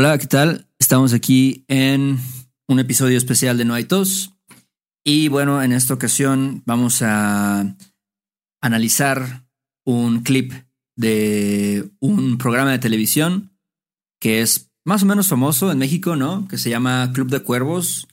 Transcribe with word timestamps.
Hola, 0.00 0.16
¿qué 0.16 0.28
tal? 0.28 0.68
Estamos 0.78 1.12
aquí 1.12 1.64
en 1.66 2.20
un 2.68 2.78
episodio 2.78 3.18
especial 3.18 3.58
de 3.58 3.64
No 3.64 3.74
hay 3.74 3.82
tos. 3.82 4.32
Y 5.02 5.26
bueno, 5.26 5.60
en 5.60 5.72
esta 5.72 5.92
ocasión 5.92 6.62
vamos 6.66 7.02
a 7.02 7.74
analizar 8.62 9.44
un 9.84 10.22
clip 10.22 10.52
de 10.94 11.90
un 11.98 12.38
programa 12.38 12.70
de 12.70 12.78
televisión 12.78 13.50
que 14.20 14.40
es 14.40 14.70
más 14.84 15.02
o 15.02 15.06
menos 15.06 15.26
famoso 15.26 15.72
en 15.72 15.78
México, 15.78 16.14
¿no? 16.14 16.46
Que 16.46 16.58
se 16.58 16.70
llama 16.70 17.10
Club 17.12 17.30
de 17.30 17.40
Cuervos. 17.40 18.06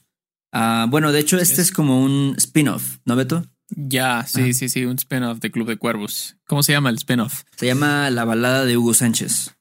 Ah, 0.52 0.88
bueno, 0.90 1.12
de 1.12 1.20
hecho, 1.20 1.38
este 1.38 1.62
es 1.62 1.70
como 1.70 2.02
un 2.02 2.34
spin-off, 2.36 2.98
¿no, 3.04 3.14
Beto? 3.14 3.46
Ya, 3.68 4.26
sí, 4.26 4.40
Ajá. 4.40 4.52
sí, 4.54 4.68
sí, 4.68 4.84
un 4.86 4.96
spin-off 4.96 5.38
de 5.38 5.52
Club 5.52 5.68
de 5.68 5.76
Cuervos. 5.76 6.36
¿Cómo 6.48 6.64
se 6.64 6.72
llama 6.72 6.90
el 6.90 6.96
spin-off? 6.96 7.44
Se 7.54 7.66
llama 7.66 8.10
La 8.10 8.24
balada 8.24 8.64
de 8.64 8.76
Hugo 8.76 8.92
Sánchez. 8.92 9.55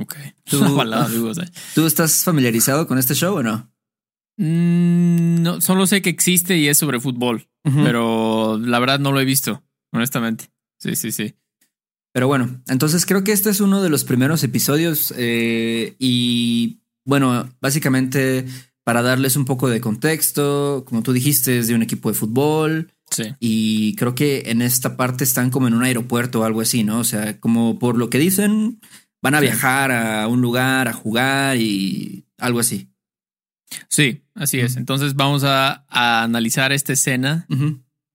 Ok. 0.00 0.16
Tú-. 0.44 1.34
¿Tú 1.74 1.86
estás 1.86 2.24
familiarizado 2.24 2.86
con 2.86 2.98
este 2.98 3.14
show 3.14 3.36
o 3.36 3.42
no? 3.42 3.70
Mm, 4.36 5.42
no, 5.42 5.60
solo 5.60 5.86
sé 5.86 6.02
que 6.02 6.10
existe 6.10 6.56
y 6.56 6.68
es 6.68 6.78
sobre 6.78 7.00
fútbol, 7.00 7.48
Pero, 7.62 7.84
pero 7.84 8.58
la 8.58 8.78
verdad 8.80 8.98
no 8.98 9.12
lo 9.12 9.20
he 9.20 9.24
visto, 9.24 9.62
honestamente. 9.92 10.50
Sí, 10.80 10.96
sí, 10.96 11.12
sí. 11.12 11.34
pero 12.12 12.26
bueno, 12.26 12.60
entonces 12.66 13.06
creo 13.06 13.22
que 13.24 13.32
este 13.32 13.50
es 13.50 13.60
uno 13.60 13.80
de 13.82 13.88
los 13.90 14.04
primeros 14.04 14.42
episodios 14.42 15.14
eh, 15.16 15.94
y 15.98 16.80
bueno, 17.06 17.48
básicamente 17.60 18.44
para 18.84 19.02
darles 19.02 19.36
un 19.36 19.44
poco 19.46 19.70
de 19.70 19.80
contexto, 19.80 20.84
como 20.86 21.02
tú 21.02 21.12
dijiste, 21.12 21.58
es 21.58 21.68
de 21.68 21.74
un 21.74 21.82
equipo 21.82 22.10
de 22.10 22.16
fútbol 22.18 22.90
Sí. 23.10 23.24
y 23.38 23.94
creo 23.96 24.14
que 24.16 24.44
en 24.46 24.60
esta 24.62 24.96
parte 24.96 25.22
están 25.24 25.50
como 25.50 25.68
en 25.68 25.74
un 25.74 25.84
aeropuerto 25.84 26.40
o 26.40 26.44
algo 26.44 26.60
así, 26.60 26.82
¿no? 26.84 26.98
O 26.98 27.04
sea, 27.04 27.38
como 27.38 27.78
por 27.78 27.96
lo 27.96 28.10
que 28.10 28.18
dicen, 28.18 28.80
van 29.24 29.34
a 29.34 29.38
Sí. 29.40 29.46
viajar 29.46 29.90
a 29.90 30.28
un 30.28 30.40
lugar 30.42 30.86
a 30.86 30.92
jugar 30.92 31.56
y 31.56 32.26
algo 32.38 32.60
así. 32.60 32.90
Sí, 33.88 34.22
así 34.34 34.60
es. 34.60 34.76
Entonces 34.76 35.14
vamos 35.14 35.42
a, 35.42 35.84
a 35.88 36.22
analizar 36.22 36.72
esta 36.72 36.92
escena 36.92 37.46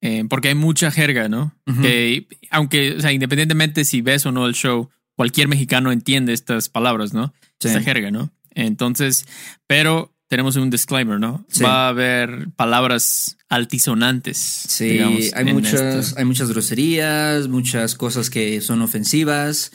eh, 0.01 0.23
porque 0.29 0.49
hay 0.49 0.55
mucha 0.55 0.91
jerga, 0.91 1.27
¿no? 1.27 1.53
Que 1.81 2.27
aunque, 2.51 2.93
o 2.93 3.01
sea, 3.01 3.11
independientemente 3.11 3.83
si 3.85 4.01
ves 4.01 4.25
o 4.25 4.31
no 4.31 4.45
el 4.45 4.53
show, 4.53 4.89
cualquier 5.15 5.47
mexicano 5.49 5.91
entiende 5.91 6.31
estas 6.31 6.69
palabras, 6.69 7.13
¿no? 7.13 7.33
sí. 7.59 7.67
esta 7.67 7.81
jerga, 7.81 8.11
¿no? 8.11 8.31
Entonces, 8.51 9.25
pero 9.67 10.13
tenemos 10.27 10.55
un 10.57 10.69
disclaimer, 10.69 11.19
¿no? 11.19 11.43
Sí. 11.49 11.63
Va 11.63 11.87
a 11.87 11.89
haber 11.89 12.49
palabras 12.55 13.37
altisonantes. 13.49 14.37
Sí, 14.37 14.89
digamos, 14.89 15.33
hay 15.33 15.45
muchas, 15.53 15.81
esto. 15.81 16.19
hay 16.19 16.25
muchas 16.25 16.49
groserías, 16.51 17.47
muchas 17.47 17.95
cosas 17.95 18.29
que 18.29 18.61
son 18.61 18.81
ofensivas. 18.83 19.71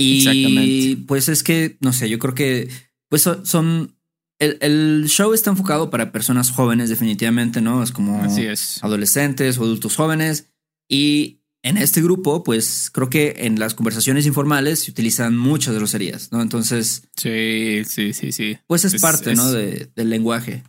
Y 0.00 0.18
Exactamente. 0.18 1.04
pues 1.08 1.28
es 1.28 1.42
que, 1.42 1.76
no 1.80 1.92
sé, 1.92 2.08
yo 2.08 2.18
creo 2.18 2.34
que 2.34 2.68
pues 3.10 3.22
so- 3.22 3.44
son. 3.44 3.94
El, 4.38 4.56
el 4.60 5.04
show 5.08 5.34
está 5.34 5.50
enfocado 5.50 5.90
para 5.90 6.12
personas 6.12 6.50
jóvenes, 6.52 6.88
definitivamente, 6.88 7.60
¿no? 7.60 7.82
Es 7.82 7.90
como 7.90 8.22
Así 8.22 8.42
es. 8.46 8.78
adolescentes 8.84 9.58
o 9.58 9.64
adultos 9.64 9.96
jóvenes. 9.96 10.46
Y 10.88 11.40
en 11.64 11.76
este 11.76 12.00
grupo, 12.00 12.44
pues 12.44 12.88
creo 12.92 13.10
que 13.10 13.34
en 13.38 13.58
las 13.58 13.74
conversaciones 13.74 14.26
informales 14.26 14.78
se 14.84 14.92
utilizan 14.92 15.36
muchas 15.36 15.74
groserías, 15.74 16.30
¿no? 16.30 16.40
Entonces, 16.40 17.02
Sí, 17.16 17.82
sí, 17.84 18.12
sí, 18.12 18.30
sí. 18.30 18.56
pues 18.68 18.84
es, 18.84 18.94
Es- 18.94 19.00
parte, 19.02 19.32
es- 19.32 19.36
¿no? 19.36 19.50
De- 19.50 19.90
del 19.96 20.08
lenguaje. 20.10 20.62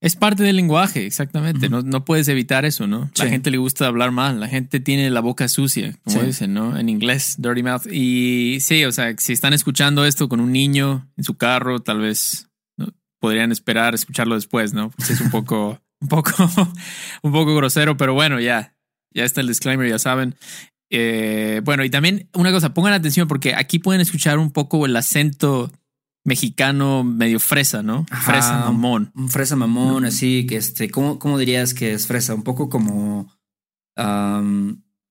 Es 0.00 0.14
parte 0.14 0.44
del 0.44 0.54
lenguaje, 0.56 1.06
exactamente. 1.06 1.68
No, 1.68 1.82
no 1.82 2.04
puedes 2.04 2.28
evitar 2.28 2.64
eso, 2.64 2.86
¿no? 2.86 3.10
La 3.16 3.24
Sí. 3.24 3.30
gente 3.30 3.50
le 3.50 3.58
gusta 3.58 3.86
hablar 3.86 4.12
mal, 4.12 4.38
la 4.38 4.46
gente 4.46 4.78
tiene 4.78 5.10
la 5.10 5.20
boca 5.20 5.48
sucia, 5.48 5.96
como 6.04 6.20
Sí. 6.20 6.26
dicen, 6.26 6.54
¿no? 6.54 6.78
En 6.78 6.88
inglés, 6.88 7.34
dirty 7.38 7.62
mouth. 7.64 7.86
Y 7.90 8.58
sí, 8.60 8.84
o 8.84 8.92
sea, 8.92 9.12
si 9.18 9.32
están 9.32 9.54
escuchando 9.54 10.04
esto 10.04 10.28
con 10.28 10.38
un 10.38 10.52
niño 10.52 11.08
en 11.16 11.24
su 11.24 11.34
carro, 11.36 11.80
tal 11.80 11.98
vez 11.98 12.48
¿no? 12.76 12.86
podrían 13.18 13.50
esperar 13.50 13.94
escucharlo 13.94 14.36
después, 14.36 14.72
¿no? 14.72 14.90
Porque 14.90 15.12
es 15.14 15.20
un 15.20 15.30
poco, 15.30 15.80
un 16.00 16.08
poco, 16.08 16.32
un 17.22 17.32
poco 17.32 17.56
grosero, 17.56 17.96
pero 17.96 18.14
bueno, 18.14 18.38
ya, 18.38 18.76
ya 19.12 19.24
está 19.24 19.40
el 19.40 19.48
disclaimer, 19.48 19.88
ya 19.88 19.98
saben. 19.98 20.36
Eh, 20.90 21.60
bueno, 21.64 21.84
y 21.84 21.90
también 21.90 22.28
una 22.34 22.52
cosa, 22.52 22.72
pongan 22.72 22.92
atención 22.92 23.26
porque 23.28 23.54
aquí 23.54 23.78
pueden 23.80 24.00
escuchar 24.00 24.38
un 24.38 24.52
poco 24.52 24.86
el 24.86 24.94
acento 24.96 25.70
mexicano 26.28 27.02
medio 27.02 27.40
fresa, 27.40 27.82
¿no? 27.82 28.06
Ajá. 28.10 28.32
Fresa, 28.32 28.58
mamón. 28.60 29.10
Un 29.16 29.28
fresa 29.28 29.56
mamón, 29.56 30.02
No. 30.02 30.08
así 30.08 30.46
que 30.46 30.56
este, 30.56 30.90
¿cómo, 30.90 31.18
¿cómo 31.18 31.38
dirías 31.38 31.74
que 31.74 31.92
es 31.92 32.06
fresa? 32.06 32.34
Un 32.34 32.42
poco 32.44 32.68
como, 32.68 33.32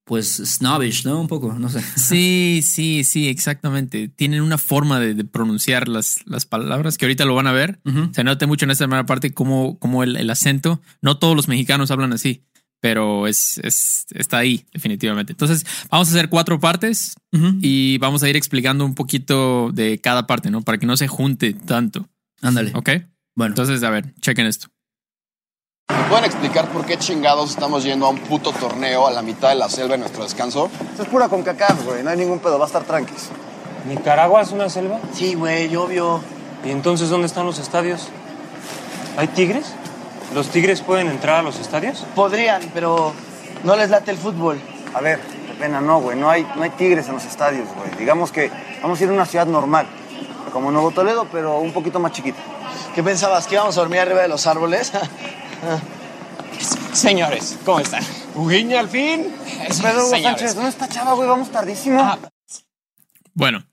pues, 0.05 0.37
snobbish, 0.37 1.05
¿no? 1.05 1.19
Un 1.19 1.27
poco, 1.27 1.53
no 1.53 1.67
sé. 1.69 1.81
Sí, 1.97 2.61
sí, 2.63 3.03
sí, 3.03 3.27
exactamente. 3.27 4.07
Tienen 4.07 4.41
una 4.41 4.57
forma 4.57 4.99
de, 5.01 5.13
de 5.13 5.25
pronunciar 5.25 5.89
las, 5.89 6.19
las 6.25 6.45
palabras 6.45 6.97
que 6.97 7.05
ahorita 7.05 7.25
lo 7.25 7.35
van 7.35 7.47
a 7.47 7.51
ver. 7.51 7.81
Se 8.13 8.23
nota 8.23 8.47
mucho 8.47 8.63
en 8.65 8.71
esta 8.71 8.85
primera 8.85 9.05
parte 9.05 9.33
como 9.33 10.03
el, 10.03 10.15
el 10.15 10.29
acento. 10.29 10.81
No 11.01 11.17
todos 11.19 11.35
los 11.35 11.49
mexicanos 11.49 11.91
hablan 11.91 12.13
así, 12.13 12.43
pero 12.79 13.27
es, 13.27 13.57
es, 13.59 14.05
está 14.13 14.37
ahí, 14.37 14.65
definitivamente. 14.73 15.33
Entonces, 15.33 15.65
vamos 15.89 16.07
a 16.07 16.11
hacer 16.11 16.29
cuatro 16.29 16.59
partes 16.59 17.15
Ujú. 17.33 17.57
y 17.61 17.97
vamos 17.97 18.23
a 18.23 18.29
ir 18.29 18.35
explicando 18.35 18.85
un 18.85 18.95
poquito 18.95 19.71
de 19.73 19.99
cada 19.99 20.27
parte, 20.27 20.49
¿no? 20.51 20.61
Para 20.61 20.77
que 20.77 20.85
no 20.85 20.95
se 20.97 21.07
junte 21.07 21.53
tanto. 21.53 22.07
Ándale. 22.41 22.71
¿Ok? 22.75 22.89
Bueno, 23.35 23.51
Entonces, 23.53 23.83
a 23.83 23.89
ver, 23.89 24.13
chequen 24.21 24.45
esto. 24.45 24.67
¿Me 25.89 26.03
pueden 26.09 26.25
explicar 26.25 26.69
por 26.71 26.85
qué 26.85 26.97
chingados 26.97 27.51
estamos 27.51 27.83
yendo 27.83 28.05
a 28.05 28.09
un 28.09 28.19
puto 28.19 28.51
torneo 28.51 29.07
a 29.07 29.11
la 29.11 29.21
mitad 29.21 29.49
de 29.49 29.55
la 29.55 29.69
selva 29.69 29.95
en 29.95 30.01
nuestro 30.01 30.23
descanso? 30.23 30.69
Esto 30.91 31.03
es 31.03 31.09
pura 31.09 31.29
CONCACAF, 31.29 31.85
güey. 31.85 32.03
No 32.03 32.09
hay 32.09 32.17
ningún 32.17 32.39
pedo. 32.39 32.57
Va 32.59 32.65
a 32.65 32.67
estar 32.67 32.83
tranquis. 32.83 33.29
¿Nicaragua 33.87 34.41
es 34.41 34.51
una 34.51 34.69
selva? 34.69 34.99
Sí, 35.13 35.33
güey, 35.35 35.73
obvio. 35.75 36.21
¿Y 36.65 36.71
entonces 36.71 37.09
dónde 37.09 37.27
están 37.27 37.45
los 37.45 37.57
estadios? 37.57 38.09
¿Hay 39.17 39.27
tigres? 39.29 39.73
¿Los 40.33 40.49
tigres 40.49 40.81
pueden 40.81 41.07
entrar 41.07 41.37
a 41.37 41.41
los 41.41 41.59
estadios? 41.59 42.05
Podrían, 42.15 42.61
pero 42.73 43.13
no 43.63 43.75
les 43.75 43.89
late 43.89 44.11
el 44.11 44.17
fútbol. 44.17 44.59
A 44.93 45.01
ver, 45.01 45.19
de 45.21 45.53
pena 45.59 45.81
no, 45.81 45.99
güey. 46.01 46.17
No 46.17 46.29
hay, 46.29 46.45
no 46.55 46.63
hay 46.63 46.69
tigres 46.71 47.07
en 47.07 47.13
los 47.13 47.25
estadios, 47.25 47.67
güey. 47.75 47.89
Digamos 47.97 48.31
que 48.31 48.51
vamos 48.81 48.99
a 48.99 49.03
ir 49.03 49.09
a 49.09 49.13
una 49.13 49.25
ciudad 49.25 49.45
normal. 49.47 49.87
Como 50.51 50.71
Nuevo 50.71 50.91
Toledo, 50.91 51.27
pero 51.31 51.59
un 51.59 51.71
poquito 51.71 51.99
más 51.99 52.11
chiquita. 52.11 52.39
¿Qué 52.95 53.03
pensabas? 53.03 53.47
¿Que 53.47 53.55
íbamos 53.55 53.77
a 53.77 53.81
dormir 53.81 53.99
arriba 53.99 54.21
de 54.21 54.27
los 54.27 54.47
árboles? 54.47 54.91
Señores, 56.93 57.57
¿cómo 57.63 57.79
están? 57.79 58.03
¿Uguiña 58.35 58.79
al 58.79 58.89
fin? 58.89 59.27
Pedro 59.81 60.07
Hugo. 60.07 60.17
Sánchez, 60.17 60.55
¿dónde 60.55 60.69
está 60.69 60.87
Chava, 60.87 61.13
güey? 61.13 61.27
Vamos 61.27 61.51
tardísimo. 61.51 61.99
Ah, 62.01 62.17
Bueno, 63.33 63.63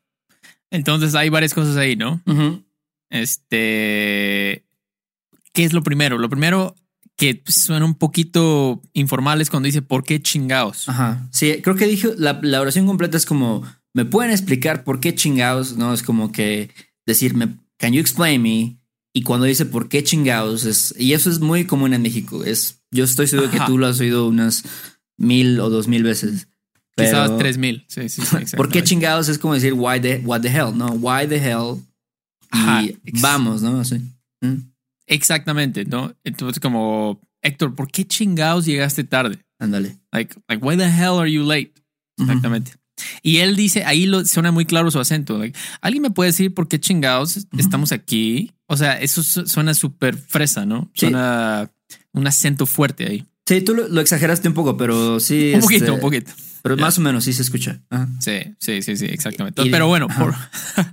entonces 0.70 1.14
hay 1.14 1.30
varias 1.30 1.54
cosas 1.54 1.76
ahí, 1.76 1.96
¿no? 1.96 2.20
Este, 3.08 4.64
¿qué 5.54 5.64
es 5.64 5.72
lo 5.72 5.82
primero? 5.82 6.18
Lo 6.18 6.28
primero 6.28 6.74
que 7.16 7.42
suena 7.46 7.86
un 7.86 7.94
poquito 7.94 8.82
informal 8.92 9.40
es 9.40 9.48
cuando 9.48 9.66
dice 9.66 9.80
¿por 9.82 10.04
qué 10.04 10.20
chingados? 10.20 10.88
Ajá. 10.88 11.26
Sí, 11.32 11.60
creo 11.62 11.76
que 11.76 11.86
dijo, 11.86 12.10
la, 12.18 12.38
la 12.42 12.60
oración 12.60 12.86
completa 12.86 13.16
es 13.16 13.24
como, 13.24 13.62
¿me 13.94 14.04
pueden 14.04 14.32
explicar 14.32 14.84
por 14.84 15.00
qué 15.00 15.14
chingados? 15.14 15.76
No, 15.76 15.94
es 15.94 16.02
como 16.02 16.32
que 16.32 16.70
decirme, 17.06 17.56
can 17.78 17.92
you 17.92 18.00
explain 18.00 18.42
me? 18.42 18.78
Y 19.16 19.22
cuando 19.22 19.46
dice 19.46 19.64
por 19.64 19.88
qué 19.88 20.02
chingados, 20.02 20.64
es, 20.64 20.92
y 20.98 21.12
eso 21.12 21.30
es 21.30 21.38
muy 21.38 21.64
común 21.66 21.94
en 21.94 22.02
México. 22.02 22.42
Es, 22.42 22.82
yo 22.90 23.04
estoy 23.04 23.28
seguro 23.28 23.48
que 23.48 23.58
Ajá. 23.58 23.66
tú 23.66 23.78
lo 23.78 23.86
has 23.86 24.00
oído 24.00 24.26
unas 24.26 24.64
mil 25.16 25.60
o 25.60 25.70
dos 25.70 25.86
mil 25.86 26.02
veces. 26.02 26.48
Quizás 26.96 27.28
Pero- 27.28 27.36
tres 27.38 27.56
mil. 27.58 27.84
Sí, 27.88 28.08
sí, 28.08 28.22
sí. 28.22 28.36
¿Por 28.56 28.70
qué 28.70 28.82
chingados? 28.82 29.28
Es 29.28 29.38
como 29.38 29.54
decir, 29.54 29.72
why 29.72 30.00
the, 30.00 30.20
what 30.24 30.40
the 30.40 30.48
hell, 30.48 30.76
¿no? 30.76 30.88
Why 30.94 31.28
the 31.28 31.36
hell? 31.36 31.76
Y 32.52 32.56
Ajá, 32.56 32.82
vamos, 33.20 33.62
¿no? 33.62 33.78
Así. 33.78 34.00
Mm, 34.40 34.56
Exactamente, 35.06 35.84
¿no? 35.84 36.14
Entonces 36.24 36.60
como, 36.60 37.20
Héctor, 37.42 37.74
¿por 37.74 37.90
qué 37.90 38.04
chingados 38.06 38.64
llegaste 38.64 39.04
tarde? 39.04 39.38
Ándale. 39.58 39.98
Like, 40.12 40.34
like, 40.48 40.64
why 40.64 40.76
the 40.76 40.84
hell 40.84 41.18
are 41.18 41.30
you 41.30 41.42
late? 41.42 41.72
Exactamente. 42.18 42.72
Y 43.22 43.38
él 43.38 43.56
dice, 43.56 43.84
ahí 43.84 44.06
lo, 44.06 44.24
suena 44.24 44.52
muy 44.52 44.64
claro 44.66 44.90
su 44.90 45.00
acento. 45.00 45.38
like, 45.38 45.58
¿Alguien 45.80 46.02
me 46.02 46.10
puede 46.10 46.30
decir 46.30 46.54
por 46.54 46.68
qué 46.68 46.78
chingados 46.78 47.46
estamos 47.58 47.92
aquí? 47.92 48.52
O 48.66 48.76
sea, 48.76 49.00
eso 49.00 49.22
su- 49.22 49.46
suena 49.46 49.74
súper 49.74 50.16
fresa, 50.16 50.64
¿no? 50.64 50.90
Sí. 50.94 51.00
Suena 51.06 51.70
un 52.12 52.26
acento 52.26 52.66
fuerte 52.66 53.06
ahí. 53.06 53.26
Sí, 53.46 53.60
tú 53.60 53.74
lo, 53.74 53.88
lo 53.88 54.00
exageraste 54.00 54.48
un 54.48 54.54
poco, 54.54 54.76
pero 54.76 55.20
sí. 55.20 55.52
Un 55.54 55.60
poquito, 55.60 55.84
este, 55.84 55.90
un 55.90 56.00
poquito. 56.00 56.30
Pero 56.64 56.78
más 56.78 56.96
o 56.96 57.02
menos 57.02 57.24
sí 57.24 57.34
se 57.34 57.42
escucha. 57.42 57.82
Ajá. 57.90 58.08
Sí, 58.20 58.54
sí, 58.58 58.80
sí, 58.80 58.96
sí, 58.96 59.04
exactamente. 59.04 59.62
Pero 59.70 59.86
bueno, 59.86 60.08
por, 60.08 60.34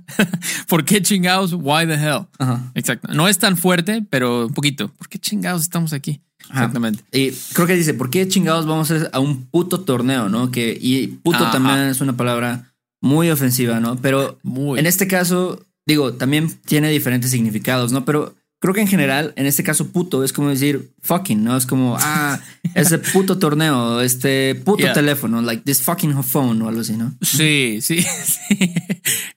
¿por 0.68 0.84
qué 0.84 1.00
chingados? 1.00 1.54
Why 1.54 1.86
the 1.86 1.94
hell? 1.94 2.26
Ajá. 2.38 2.70
Exacto. 2.74 3.08
No 3.14 3.26
es 3.26 3.38
tan 3.38 3.56
fuerte, 3.56 4.04
pero 4.10 4.48
un 4.48 4.52
poquito. 4.52 4.88
¿Por 4.88 5.08
qué 5.08 5.18
chingados 5.18 5.62
estamos 5.62 5.94
aquí? 5.94 6.20
Ajá. 6.50 6.58
Exactamente. 6.64 7.02
Y 7.10 7.30
creo 7.54 7.66
que 7.66 7.74
dice, 7.74 7.94
¿por 7.94 8.10
qué 8.10 8.28
chingados 8.28 8.66
vamos 8.66 8.90
a, 8.90 9.08
a 9.14 9.18
un 9.18 9.46
puto 9.46 9.80
torneo, 9.80 10.28
no? 10.28 10.50
Que, 10.50 10.76
y 10.78 11.06
puto 11.06 11.50
también 11.50 11.78
es 11.78 12.02
una 12.02 12.18
palabra 12.18 12.74
muy 13.00 13.30
ofensiva, 13.30 13.80
¿no? 13.80 13.96
Pero 13.96 14.38
Muy. 14.42 14.78
en 14.78 14.84
este 14.84 15.06
caso, 15.06 15.64
digo, 15.86 16.12
también 16.12 16.52
tiene 16.66 16.90
diferentes 16.90 17.30
significados, 17.30 17.92
¿no? 17.92 18.04
Pero 18.04 18.34
creo 18.62 18.72
que 18.72 18.80
en 18.80 18.86
general, 18.88 19.34
en 19.36 19.44
este 19.46 19.62
caso, 19.62 19.88
puto 19.90 20.22
es 20.24 20.32
como 20.32 20.48
decir 20.48 20.92
fucking, 21.02 21.42
¿no? 21.44 21.56
Es 21.56 21.66
como, 21.66 21.96
ah, 22.00 22.40
ese 22.74 22.98
puto 22.98 23.36
torneo, 23.38 24.00
este 24.00 24.54
puto 24.54 24.84
Yeah. 24.84 24.92
teléfono, 24.94 25.42
like 25.42 25.62
this 25.64 25.82
fucking 25.82 26.22
phone 26.22 26.62
o 26.62 26.68
algo 26.68 26.80
así, 26.80 26.96
¿no? 26.96 27.12
Sí, 27.20 27.80
sí, 27.82 28.02
sí. 28.24 28.72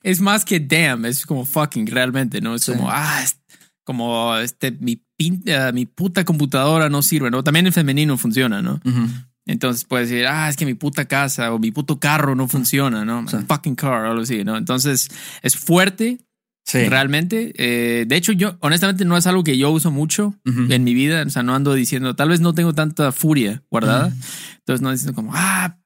Es 0.03 0.21
más 0.21 0.45
que 0.45 0.59
damn, 0.59 1.05
es 1.05 1.25
como 1.25 1.45
fucking 1.45 1.87
realmente, 1.87 2.39
¿no? 2.39 2.55
Es 2.55 2.63
Sí. 2.63 2.71
como, 2.73 2.89
ah, 2.91 3.21
es 3.23 3.37
como 3.83 4.35
este, 4.37 4.71
mi, 4.71 5.01
pin- 5.19 5.41
eh, 5.45 5.71
mi 5.73 5.85
puta 5.85 6.23
computadora 6.23 6.87
no 6.89 7.01
sirve, 7.01 7.31
¿no? 7.31 7.43
También 7.43 7.65
en 7.67 7.73
femenino 7.73 8.17
funciona, 8.17 8.61
¿no? 8.61 8.79
Ujú. 8.85 9.07
Entonces 9.47 9.85
puedes 9.85 10.09
decir, 10.09 10.25
ah, 10.27 10.49
es 10.49 10.55
que 10.55 10.65
mi 10.65 10.73
puta 10.75 11.05
casa 11.05 11.51
o 11.53 11.59
mi 11.59 11.71
puto 11.71 11.99
carro 11.99 12.35
no 12.35 12.47
funciona, 12.47 13.05
¿no? 13.05 13.27
Sí. 13.27 13.37
Fucking 13.47 13.75
car 13.75 14.05
o 14.05 14.09
algo 14.11 14.21
así, 14.23 14.43
¿no? 14.43 14.55
Entonces 14.57 15.09
es 15.43 15.55
fuerte 15.55 16.19
Sí. 16.65 16.83
realmente. 16.89 17.53
Eh, 17.57 18.05
de 18.07 18.15
hecho, 18.15 18.31
yo 18.31 18.57
honestamente 18.61 19.05
no 19.05 19.15
es 19.17 19.27
algo 19.27 19.43
que 19.43 19.57
yo 19.57 19.69
uso 19.71 19.91
mucho 19.91 20.35
Ujú. 20.45 20.65
en 20.71 20.83
mi 20.83 20.93
vida. 20.95 21.23
O 21.25 21.29
sea, 21.29 21.43
no 21.43 21.53
ando 21.53 21.73
diciendo, 21.75 22.15
tal 22.15 22.29
vez 22.29 22.39
no 22.41 22.53
tengo 22.53 22.73
tanta 22.73 23.11
furia 23.11 23.63
guardada. 23.69 24.11
Entonces 24.57 24.81
no 24.81 24.91
diciendo 24.91 25.13
como, 25.13 25.31
ah, 25.35 25.77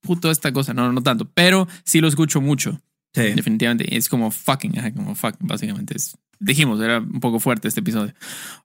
puto 0.00 0.30
esta 0.30 0.52
cosa. 0.52 0.72
No, 0.72 0.92
no 0.92 1.02
tanto. 1.02 1.28
Pero 1.34 1.66
sí 1.84 2.00
lo 2.00 2.06
escucho 2.08 2.40
mucho, 2.40 2.80
Sí. 3.14 3.22
definitivamente. 3.34 3.96
Es 3.96 4.08
como 4.08 4.30
fucking, 4.30 4.72
como 4.94 5.14
fucking, 5.16 5.48
básicamente. 5.48 5.96
Es, 5.96 6.16
dijimos, 6.38 6.80
era 6.80 7.00
un 7.00 7.18
poco 7.20 7.40
fuerte 7.40 7.66
este 7.66 7.80
episodio. 7.80 8.14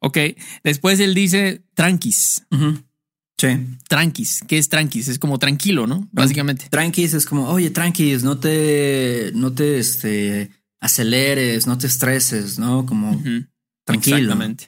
Ok. 0.02 0.18
Después 0.64 1.00
él 1.00 1.16
dice 1.16 1.64
tranquis. 1.74 2.46
Ujú. 2.52 2.80
Sí. 3.38 3.48
Tranquis. 3.90 4.42
¿Qué 4.48 4.58
es 4.60 4.70
tranquis? 4.70 5.08
Es 5.08 5.20
como 5.20 5.40
tranquilo, 5.40 5.88
¿no? 5.88 6.08
Básicamente. 6.12 6.68
Tranquis 6.70 7.14
es 7.16 7.26
como, 7.26 7.50
oye, 7.50 7.70
tranquis, 7.72 8.24
no 8.24 8.38
te, 8.38 9.32
no 9.34 9.52
te, 9.52 9.78
este, 9.80 10.52
aceleres, 10.86 11.68
no 11.68 11.78
te 11.78 11.88
estreses, 11.88 12.60
¿no? 12.60 12.86
Como 12.86 13.12
Ujú. 13.12 13.46
tranquilo. 13.84 14.18
Exactamente. 14.18 14.68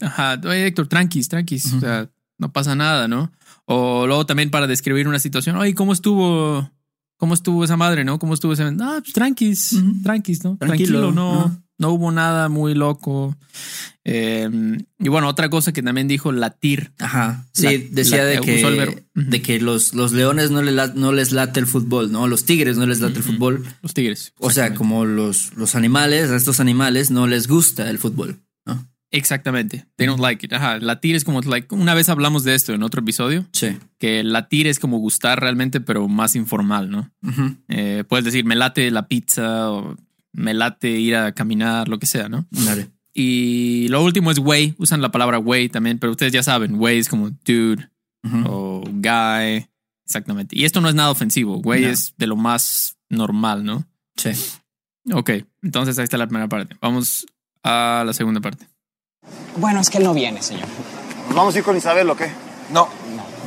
Ajá, 0.00 0.40
oye 0.44 0.66
Héctor, 0.66 0.86
tranquis, 0.86 1.28
tranquis, 1.28 1.72
o 1.72 1.80
sea, 1.80 2.10
no 2.38 2.52
pasa 2.52 2.74
nada, 2.74 3.08
¿no? 3.08 3.32
O 3.64 4.06
luego 4.06 4.26
también 4.26 4.50
para 4.50 4.66
describir 4.66 5.08
una 5.08 5.18
situación, 5.18 5.56
oye, 5.56 5.74
¿cómo 5.74 5.92
estuvo? 5.92 6.70
¿Cómo 7.16 7.32
estuvo 7.34 7.64
esa 7.64 7.76
madre, 7.76 8.04
no? 8.04 8.18
¿Cómo 8.18 8.34
estuvo 8.34 8.52
ese? 8.52 8.64
Ah, 8.64 8.98
pues 9.00 9.12
tranquis, 9.12 9.74
tranquis, 10.02 10.44
¿no? 10.44 10.56
Tranquilo, 10.56 11.00
Tranquilo, 11.00 11.12
no. 11.12 11.63
No 11.78 11.90
hubo 11.90 12.10
nada 12.12 12.48
muy 12.48 12.74
loco. 12.74 13.36
Eh, 14.04 14.50
y 14.98 15.08
bueno, 15.08 15.28
otra 15.28 15.48
cosa 15.48 15.72
que 15.72 15.82
también 15.82 16.08
dijo 16.08 16.30
latir. 16.32 16.92
Ajá. 16.98 17.46
Sí, 17.52 17.64
La- 17.64 17.72
decía 17.90 18.18
la- 18.18 18.24
de, 18.24 18.40
que, 18.40 19.04
de 19.14 19.42
que 19.42 19.60
los, 19.60 19.94
los 19.94 20.12
leones 20.12 20.50
no, 20.50 20.62
le 20.62 20.72
la- 20.72 20.88
no 20.94 21.12
les 21.12 21.32
late 21.32 21.60
el 21.60 21.66
fútbol, 21.66 22.12
¿no? 22.12 22.26
Los 22.28 22.44
tigres 22.44 22.76
no 22.76 22.86
les 22.86 23.00
late 23.00 23.16
el 23.18 23.22
fútbol. 23.22 23.64
Los 23.82 23.94
tigres. 23.94 24.32
O 24.38 24.50
sea, 24.50 24.74
como 24.74 25.04
los, 25.04 25.54
los 25.56 25.74
animales, 25.74 26.30
a 26.30 26.36
estos 26.36 26.60
animales 26.60 27.10
no 27.10 27.26
les 27.26 27.48
gusta 27.48 27.88
el 27.88 27.98
fútbol, 27.98 28.40
¿no? 28.66 28.86
Exactamente. 29.10 29.86
They 29.96 30.06
don't 30.08 30.20
like 30.20 30.44
it. 30.44 30.52
Ajá. 30.52 30.78
Latir 30.80 31.14
es 31.14 31.24
como, 31.24 31.40
like, 31.42 31.72
una 31.74 31.94
vez 31.94 32.08
hablamos 32.08 32.42
de 32.44 32.54
esto 32.56 32.74
en 32.74 32.82
otro 32.82 33.00
episodio, 33.00 33.46
Sí. 33.52 33.78
que 33.98 34.24
latir 34.24 34.66
es 34.66 34.80
como 34.80 34.98
gustar 34.98 35.40
realmente, 35.40 35.80
pero 35.80 36.08
más 36.08 36.34
informal, 36.34 36.90
¿no? 36.90 37.10
Eh, 37.68 38.02
puedes 38.08 38.24
decir, 38.24 38.44
me 38.44 38.56
late 38.56 38.90
la 38.90 39.06
pizza 39.06 39.70
o 39.70 39.96
me 40.34 40.52
late 40.52 40.90
ir 40.90 41.16
a 41.16 41.32
caminar, 41.32 41.88
lo 41.88 41.98
que 41.98 42.06
sea, 42.06 42.28
¿no? 42.28 42.46
Dale. 42.50 42.90
Y 43.14 43.88
lo 43.88 44.02
último 44.04 44.30
es 44.30 44.38
güey. 44.38 44.74
Usan 44.78 45.00
la 45.00 45.10
palabra 45.10 45.38
güey 45.38 45.68
también, 45.68 45.98
pero 45.98 46.10
ustedes 46.12 46.32
ya 46.32 46.42
saben, 46.42 46.76
güey 46.76 46.98
es 46.98 47.08
como 47.08 47.30
dude 47.46 47.88
o 48.46 48.82
guy. 48.86 49.66
Exactamente. 50.04 50.58
Y 50.58 50.64
esto 50.64 50.80
no 50.80 50.88
es 50.88 50.94
nada 50.94 51.10
ofensivo. 51.10 51.62
Güey 51.62 51.82
No. 51.82 51.88
es 51.88 52.14
de 52.18 52.26
lo 52.26 52.36
más 52.36 52.96
normal, 53.08 53.64
¿no? 53.64 53.86
Sí. 54.16 54.30
Ok, 55.12 55.30
entonces 55.62 55.98
ahí 55.98 56.04
está 56.04 56.16
la 56.18 56.26
primera 56.26 56.48
parte. 56.48 56.76
Vamos 56.80 57.26
a 57.62 58.02
la 58.06 58.12
segunda 58.12 58.40
parte. 58.40 58.66
Bueno, 59.56 59.80
es 59.80 59.90
que 59.90 59.98
él 59.98 60.04
no 60.04 60.14
viene, 60.14 60.42
señor. 60.42 60.66
¿Nos 61.26 61.36
vamos 61.36 61.54
a 61.54 61.58
ir 61.58 61.64
con 61.64 61.76
Isabel 61.76 62.08
o 62.10 62.16
qué? 62.16 62.30
No, 62.72 62.88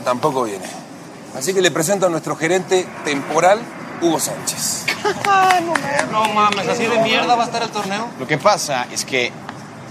tampoco 0.03 0.43
viene. 0.45 0.65
Así 1.35 1.53
que 1.53 1.61
le 1.61 1.71
presento 1.71 2.07
a 2.07 2.09
nuestro 2.09 2.35
gerente 2.35 2.87
temporal, 3.03 3.59
Hugo 4.01 4.19
Sánchez. 4.19 4.85
No 6.11 6.33
mames, 6.33 6.67
así 6.67 6.85
de 6.85 6.99
mierda 6.99 7.35
va 7.35 7.43
a 7.43 7.45
estar 7.47 7.63
el 7.63 7.69
torneo. 7.69 8.09
Lo 8.19 8.27
que 8.27 8.37
pasa 8.37 8.87
es 8.91 9.05
que 9.05 9.31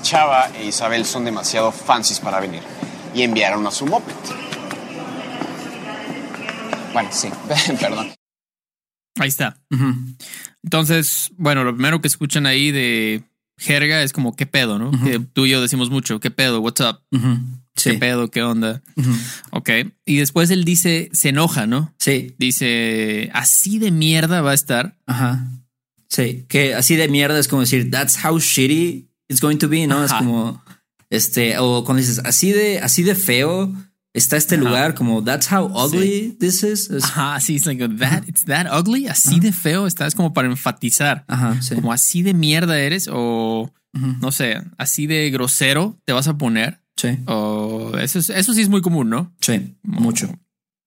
Chava 0.03 0.49
e 0.55 0.67
Isabel 0.67 1.05
son 1.05 1.25
demasiado 1.25 1.73
fancies 1.73 2.20
para 2.20 2.41
venir 2.41 2.62
y 3.14 3.23
enviaron 3.23 3.67
a 3.67 3.70
su 3.70 3.87
moped. 3.87 4.14
Bueno, 6.93 7.08
sí, 7.12 7.29
perdón. 7.81 8.12
Ahí 9.19 9.29
está. 9.29 9.56
Entonces, 10.62 11.31
bueno, 11.37 11.64
lo 11.64 11.73
primero 11.75 12.00
que 12.00 12.08
escuchan 12.08 12.47
ahí 12.47 12.70
de 12.70 13.25
jerga 13.58 14.03
es 14.03 14.12
como 14.12 14.37
qué 14.37 14.47
pedo, 14.47 14.79
¿no? 14.79 14.91
Que 15.03 15.19
tú 15.19 15.47
y 15.47 15.50
yo 15.50 15.61
decimos 15.61 15.91
mucho, 15.91 16.20
qué 16.20 16.31
pedo, 16.31 16.61
what's 16.61 16.81
up, 16.81 17.00
Ujú. 17.12 17.38
Sí. 17.76 17.90
qué 17.93 17.99
pedo, 17.99 18.31
qué 18.31 18.43
onda. 18.43 18.82
Ujú. 18.96 19.11
Ok. 19.50 19.70
Y 20.05 20.17
después 20.17 20.50
él 20.50 20.64
dice, 20.64 21.11
se 21.12 21.28
enoja, 21.28 21.67
¿no? 21.67 21.94
Sí. 21.99 22.34
Dice, 22.38 23.31
así 23.34 23.78
de 23.78 23.90
mierda 23.90 24.40
va 24.40 24.52
a 24.52 24.55
estar. 24.55 24.96
Ajá. 25.06 25.46
Sí. 26.08 26.44
Que 26.49 26.75
así 26.75 26.96
de 26.96 27.08
mierda 27.08 27.38
es 27.38 27.49
como 27.49 27.61
decir, 27.62 27.90
that's 27.90 28.17
how 28.25 28.38
shitty 28.38 29.08
it's 29.28 29.40
going 29.40 29.58
to 29.58 29.69
be, 29.69 29.87
¿no? 29.87 30.05
Es 30.05 30.12
Ajá. 30.12 30.20
como, 30.20 30.62
este, 31.11 31.58
o 31.58 31.84
cuando 31.84 32.00
dices, 32.00 32.20
así 32.25 32.52
de, 32.52 32.78
así 32.78 33.02
de 33.02 33.14
feo 33.14 33.73
está 34.14 34.37
este 34.38 34.56
lugar, 34.56 34.94
como, 34.94 35.22
that's 35.22 35.52
how 35.52 35.67
ugly 35.67 36.34
this 36.40 36.62
is. 36.62 36.88
Es- 36.90 37.05
Ajá, 37.05 37.38
sí, 37.40 37.56
es 37.56 37.67
like 37.67 37.87
that, 37.99 38.22
it's 38.26 38.44
that 38.46 38.67
ugly, 38.72 39.08
así 39.08 39.40
de 39.40 39.52
feo 39.52 39.87
está, 39.87 40.06
es 40.06 40.14
como 40.14 40.32
para 40.32 40.49
enfatizar. 40.49 41.25
Ajá, 41.29 41.61
sí. 41.61 41.75
Como 41.75 41.93
así 41.93 42.22
de 42.22 42.32
mierda 42.32 42.79
eres 42.79 43.08
o 43.12 43.70
no 43.93 44.31
sé, 44.31 44.62
así 44.79 45.06
de 45.06 45.31
grosero 45.31 45.99
te 46.05 46.12
vas 46.12 46.29
a 46.29 46.37
poner. 46.38 46.81
Sí. 46.96 47.19
O 47.26 47.93
eso, 47.98 48.19
es- 48.19 48.31
eso 48.31 48.54
sí 48.54 48.62
es 48.62 48.69
muy 48.69 48.81
común, 48.82 49.10
¿no? 49.10 49.34
Sí. 49.40 49.76
Mucho. 49.82 50.28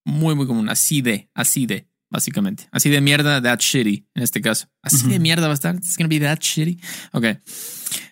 Muy, 0.05 0.33
muy 0.35 0.47
común. 0.47 0.69
Así 0.69 1.01
de, 1.01 1.29
así 1.35 1.65
de, 1.65 1.87
básicamente. 2.09 2.67
Así 2.71 2.89
de 2.89 2.99
mierda, 3.01 3.41
that 3.41 3.59
shitty, 3.59 4.07
en 4.15 4.23
este 4.23 4.41
caso. 4.41 4.67
Así 4.81 5.07
de 5.07 5.19
mierda 5.19 5.47
va 5.47 5.51
a 5.51 5.53
estar. 5.53 5.75
It's 5.75 5.97
gonna 5.97 6.07
be 6.09 6.19
that 6.19 6.39
shitty. 6.39 6.79
Ok. 7.11 7.25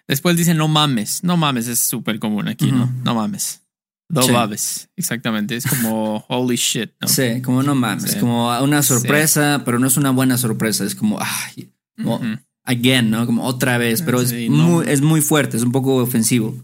Después 0.07 0.38
dicen 0.38 0.57
no 0.57 0.67
mames. 0.67 1.23
No 1.23 1.38
mames 1.38 1.67
es 1.67 1.79
súper 1.79 2.19
común 2.19 2.47
aquí, 2.47 2.71
¿no? 2.71 2.91
No 3.03 3.15
mames. 3.15 3.63
No 4.09 4.21
Sí. 4.21 4.31
mames. 4.31 4.89
Exactamente. 4.95 5.55
Es 5.55 5.65
como 5.65 6.23
holy 6.29 6.55
shit, 6.55 6.91
¿no? 7.01 7.07
Sí, 7.07 7.41
como 7.41 7.61
no 7.63 7.75
mames, 7.75 8.11
Sí. 8.11 8.19
como 8.19 8.57
una 8.61 8.81
sorpresa, 8.83 9.63
pero 9.65 9.79
no 9.79 9.88
es 9.88 9.97
una 9.97 10.11
buena 10.11 10.38
sorpresa, 10.38 10.85
es 10.85 10.95
como, 10.95 11.17
ay, 11.19 11.73
como, 11.97 12.15
Ujú. 12.15 12.25
again, 12.63 13.09
¿no? 13.09 13.25
Como 13.25 13.44
otra 13.44 13.77
vez, 13.77 14.01
pero 14.03 14.21
es, 14.21 14.31
no. 14.31 14.55
muy, 14.67 14.85
es 14.88 15.01
muy 15.01 15.19
fuerte, 15.21 15.57
es 15.57 15.63
un 15.63 15.71
poco 15.73 15.95
ofensivo. 15.95 16.55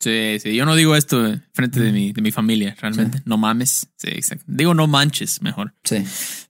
Sí, 0.00 0.38
sí. 0.40 0.54
Yo 0.54 0.64
no 0.66 0.74
digo 0.74 0.94
esto 0.94 1.40
frente 1.52 1.80
de 1.80 1.92
mi, 1.92 2.12
de 2.12 2.22
mi 2.22 2.30
familia, 2.30 2.76
realmente. 2.80 3.22
No 3.24 3.38
mames. 3.38 3.88
Sí, 3.96 4.08
exacto. 4.08 4.44
Digo 4.46 4.74
no 4.74 4.86
manches, 4.86 5.42
mejor. 5.42 5.74
Sí. 5.84 6.04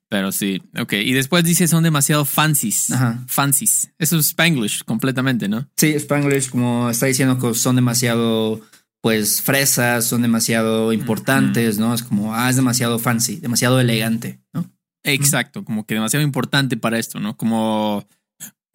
Pero 0.09 0.31
sí, 0.31 0.63
ok. 0.79 0.93
Y 0.95 1.13
después 1.13 1.45
dice 1.45 1.67
son 1.67 1.83
demasiado 1.83 2.25
fancies. 2.25 2.91
Ajá. 2.91 3.25
Fancies. 3.27 3.91
Eso 3.99 4.19
es 4.19 4.27
Spanglish 4.27 4.85
completamente, 4.85 5.49
¿no? 5.49 5.69
Sí, 5.77 5.89
Spanglish, 5.95 6.51
como 6.51 6.91
está 6.91 7.07
diciendo 7.07 7.39
que 7.39 7.55
son 7.55 7.77
demasiado, 7.77 8.61
pues, 9.01 9.43
fresas, 9.43 10.05
son 10.05 10.23
demasiado 10.23 10.93
importantes, 10.93 11.79
¿no? 11.79 11.95
Es 11.95 12.03
como, 12.03 12.35
ah, 12.35 12.51
es 12.51 12.57
demasiado 12.57 12.99
fancy, 12.99 13.37
demasiado 13.37 13.81
elegante, 13.81 14.41
¿no? 14.53 14.71
Exacto, 15.03 15.65
como 15.65 15.87
que 15.87 15.95
demasiado 15.95 16.25
importante 16.25 16.77
para 16.77 16.99
esto, 16.99 17.21
¿no? 17.21 17.37
Como 17.37 18.09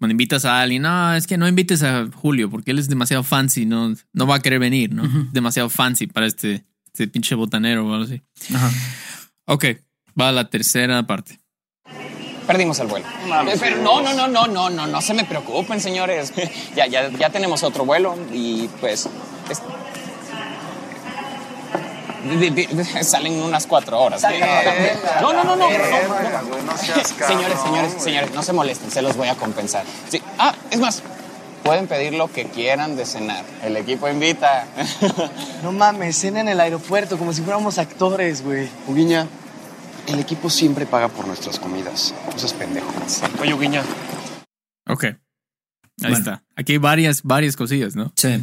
cuando 0.01 0.13
invitas 0.13 0.45
a 0.45 0.59
alguien, 0.61 0.81
no, 0.81 1.13
es 1.13 1.27
que 1.27 1.37
no 1.37 1.47
invites 1.47 1.83
a 1.83 2.07
Julio 2.11 2.49
porque 2.49 2.71
él 2.71 2.79
es 2.79 2.89
demasiado 2.89 3.21
fancy, 3.21 3.67
no, 3.67 3.93
no 4.13 4.25
va 4.25 4.37
a 4.37 4.39
querer 4.39 4.57
venir, 4.57 4.91
¿no? 4.91 5.03
Ujú. 5.03 5.27
Demasiado 5.31 5.69
fancy 5.69 6.07
para 6.07 6.25
este, 6.25 6.65
este 6.87 7.07
pinche 7.07 7.35
botanero 7.35 7.87
o 7.87 7.93
algo 7.93 8.05
así. 8.05 8.19
Ajá. 8.51 8.71
Ok, 9.45 9.65
va 10.19 10.29
a 10.29 10.31
la 10.31 10.49
tercera 10.49 11.05
parte. 11.05 11.39
Perdimos 12.47 12.79
el 12.79 12.87
vuelo. 12.87 13.05
Pero 13.59 13.77
no, 13.83 14.01
no, 14.01 14.15
no, 14.15 14.27
no, 14.27 14.47
no, 14.47 14.69
no, 14.71 14.87
no 14.87 15.01
se 15.01 15.13
me 15.13 15.23
preocupen, 15.23 15.79
señores. 15.79 16.33
Ya, 16.75 16.87
ya, 16.87 17.11
ya 17.11 17.29
tenemos 17.29 17.61
otro 17.61 17.85
vuelo 17.85 18.17
y 18.33 18.67
pues. 18.79 19.07
es- 19.51 19.61
Salen 23.03 23.33
unas 23.41 23.65
cuatro 23.67 23.99
horas. 23.99 24.21
No, 25.21 25.33
no, 25.33 25.43
no, 25.43 25.55
no. 25.55 25.67
Señores, 26.77 27.59
señores, 27.63 27.93
señores, 27.99 28.31
no 28.33 28.43
se 28.43 28.53
molesten, 28.53 28.91
se 28.91 29.01
los 29.01 29.15
voy 29.17 29.27
a 29.27 29.35
compensar. 29.35 29.85
Sí. 30.09 30.21
Ah, 30.37 30.53
es 30.69 30.79
más, 30.79 31.01
pueden 31.63 31.87
pedir 31.87 32.13
lo 32.13 32.31
que 32.31 32.45
quieran 32.45 32.95
de 32.95 33.05
cenar. 33.05 33.43
El 33.63 33.77
equipo 33.77 34.07
invita. 34.09 34.65
No 35.63 35.71
mames, 35.71 36.17
cena 36.17 36.41
en 36.41 36.49
el 36.49 36.59
aeropuerto 36.59 37.17
como 37.17 37.33
si 37.33 37.41
fuéramos 37.41 37.77
actores, 37.77 38.43
güey. 38.43 38.69
Uguiña, 38.87 39.27
el 40.07 40.19
equipo 40.19 40.49
siempre 40.49 40.85
paga 40.85 41.07
por 41.07 41.27
nuestras 41.27 41.59
comidas. 41.59 42.13
No 42.31 42.37
seas 42.37 42.53
pendejo. 42.53 42.91
Oye, 43.41 43.57
Guiña, 43.57 43.83
Ok, 44.87 45.03
ahí 45.05 45.15
Bueno. 45.99 46.17
está. 46.17 46.43
Aquí 46.55 46.73
hay 46.73 46.77
varias, 46.79 47.21
varias 47.23 47.55
cosillas, 47.55 47.95
¿no? 47.95 48.11
Sí. 48.15 48.39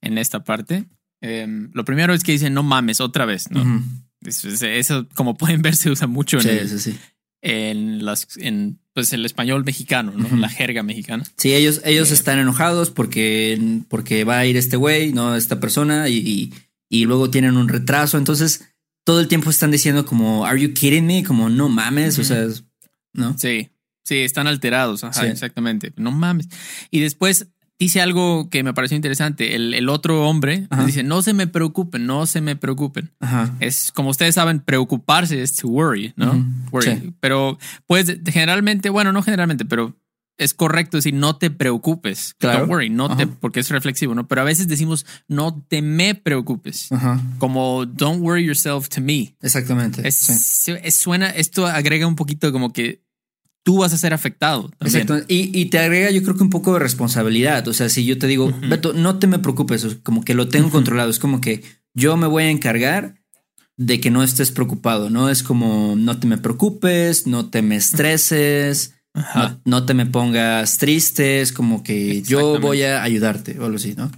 En 0.00 0.18
esta 0.18 0.40
parte. 0.44 0.84
Em, 1.22 1.70
lo 1.72 1.84
primero 1.86 2.12
es 2.12 2.22
que 2.22 2.32
dicen 2.32 2.52
no 2.52 2.62
mames 2.62 3.00
otra 3.00 3.24
vez, 3.24 3.50
¿no? 3.50 3.62
Ujú. 3.62 3.82
Eso, 4.24 4.48
eso- 4.48 4.66
eso, 4.66 5.08
como 5.14 5.36
pueden 5.36 5.62
ver, 5.62 5.74
se 5.74 5.90
usa 5.90 6.06
mucho 6.06 6.36
en, 6.36 6.42
Sí, 6.42 6.48
el, 6.50 6.80
sí, 6.80 6.98
en 7.40 8.04
las 8.04 8.28
en 8.36 8.78
pues 8.94 9.12
el 9.14 9.24
español 9.24 9.64
mexicano, 9.64 10.12
¿no? 10.14 10.36
La 10.36 10.50
jerga 10.50 10.82
mexicana. 10.82 11.24
Sí, 11.38 11.54
ellos, 11.54 11.80
ellos 11.86 12.10
están 12.10 12.38
enojados 12.38 12.90
porque, 12.90 13.80
porque 13.88 14.24
va 14.24 14.38
a 14.38 14.44
ir 14.46 14.58
este 14.58 14.76
güey, 14.76 15.12
no 15.14 15.34
esta 15.34 15.60
persona, 15.60 16.10
y, 16.10 16.18
y, 16.18 16.52
y 16.90 17.06
luego 17.06 17.30
tienen 17.30 17.56
un 17.56 17.70
retraso. 17.70 18.18
Entonces, 18.18 18.66
todo 19.04 19.18
el 19.20 19.28
tiempo 19.28 19.48
están 19.48 19.70
diciendo 19.70 20.04
como, 20.04 20.44
¿Are 20.44 20.60
you 20.60 20.74
kidding 20.74 21.06
me? 21.06 21.24
Como, 21.24 21.48
no 21.48 21.70
mames. 21.70 22.18
O 22.18 22.24
sea, 22.24 22.46
¿no? 23.14 23.36
Sí, 23.38 23.70
sí, 24.04 24.18
están 24.18 24.46
alterados. 24.46 25.04
Ajá, 25.04 25.22
Sí. 25.22 25.26
exactamente. 25.28 25.94
No 25.96 26.10
mames. 26.12 26.48
Y 26.90 27.00
después 27.00 27.46
dice 27.82 28.00
algo 28.00 28.48
que 28.48 28.62
me 28.62 28.72
pareció 28.74 28.96
interesante. 28.96 29.54
El, 29.54 29.74
el 29.74 29.88
otro 29.88 30.28
hombre 30.28 30.66
Ajá. 30.70 30.84
dice: 30.84 31.02
No 31.02 31.22
se 31.22 31.34
me 31.34 31.46
preocupen, 31.46 32.06
no 32.06 32.26
se 32.26 32.40
me 32.40 32.56
preocupen. 32.56 33.10
Ajá. 33.20 33.54
Es 33.60 33.92
como 33.92 34.10
ustedes 34.10 34.34
saben, 34.34 34.60
preocuparse 34.60 35.42
es 35.42 35.56
to 35.56 35.68
worry, 35.68 36.12
¿no? 36.16 36.44
Worry. 36.70 36.90
sí. 36.96 37.14
Pero 37.20 37.58
pues 37.86 38.18
generalmente, 38.26 38.88
bueno, 38.90 39.12
no 39.12 39.22
generalmente, 39.22 39.64
pero 39.64 39.96
es 40.38 40.54
correcto 40.54 40.96
decir 40.96 41.14
no 41.14 41.36
te 41.36 41.50
preocupes. 41.50 42.34
Claro. 42.38 42.60
Don't 42.60 42.70
worry, 42.70 42.90
no 42.90 43.16
te, 43.16 43.24
Ajá. 43.24 43.36
porque 43.40 43.60
es 43.60 43.68
reflexivo, 43.70 44.14
¿no? 44.14 44.26
Pero 44.28 44.40
a 44.40 44.44
veces 44.44 44.68
decimos 44.68 45.06
no 45.28 45.64
te 45.68 45.82
me 45.82 46.14
preocupes. 46.14 46.90
Ajá. 46.92 47.20
Como 47.38 47.86
don't 47.86 48.22
worry 48.22 48.44
yourself 48.44 48.88
to 48.88 49.00
me. 49.00 49.36
Exactamente. 49.42 50.06
Es, 50.06 50.16
sí. 50.16 50.74
suena, 50.90 51.30
esto 51.30 51.66
agrega 51.66 52.06
un 52.06 52.16
poquito 52.16 52.52
como 52.52 52.72
que 52.72 53.02
tú 53.62 53.78
vas 53.78 53.92
a 53.92 53.98
ser 53.98 54.12
afectado. 54.12 54.70
También. 54.78 55.02
Exacto. 55.02 55.24
Y, 55.28 55.58
y 55.58 55.66
te 55.66 55.78
agrega, 55.78 56.10
yo 56.10 56.22
creo 56.22 56.36
que 56.36 56.42
un 56.42 56.50
poco 56.50 56.74
de 56.74 56.80
responsabilidad. 56.80 57.66
O 57.68 57.72
sea, 57.72 57.88
si 57.88 58.04
yo 58.04 58.18
te 58.18 58.26
digo, 58.26 58.52
Beto, 58.68 58.92
no 58.92 59.18
te 59.18 59.26
me 59.26 59.38
preocupes, 59.38 59.98
como 60.02 60.24
que 60.24 60.34
lo 60.34 60.48
tengo 60.48 60.70
controlado. 60.70 61.10
Es 61.10 61.18
como 61.18 61.40
que 61.40 61.62
yo 61.94 62.16
me 62.16 62.26
voy 62.26 62.44
a 62.44 62.50
encargar 62.50 63.22
de 63.76 64.00
que 64.00 64.10
no 64.10 64.22
estés 64.22 64.50
preocupado, 64.50 65.10
¿no? 65.10 65.28
Es 65.28 65.42
como, 65.42 65.94
no 65.96 66.18
te 66.18 66.26
me 66.26 66.38
preocupes, 66.38 67.26
no 67.26 67.48
te 67.48 67.62
me 67.62 67.76
estreses, 67.76 68.94
no, 69.14 69.60
no 69.64 69.86
te 69.86 69.94
me 69.94 70.06
pongas 70.06 70.78
triste, 70.78 71.40
es 71.40 71.52
como 71.52 71.82
que 71.82 72.22
yo 72.22 72.60
voy 72.60 72.82
a 72.82 73.02
ayudarte 73.02 73.58
o 73.58 73.64
algo 73.64 73.76
así, 73.76 73.94
¿no? 73.96 74.10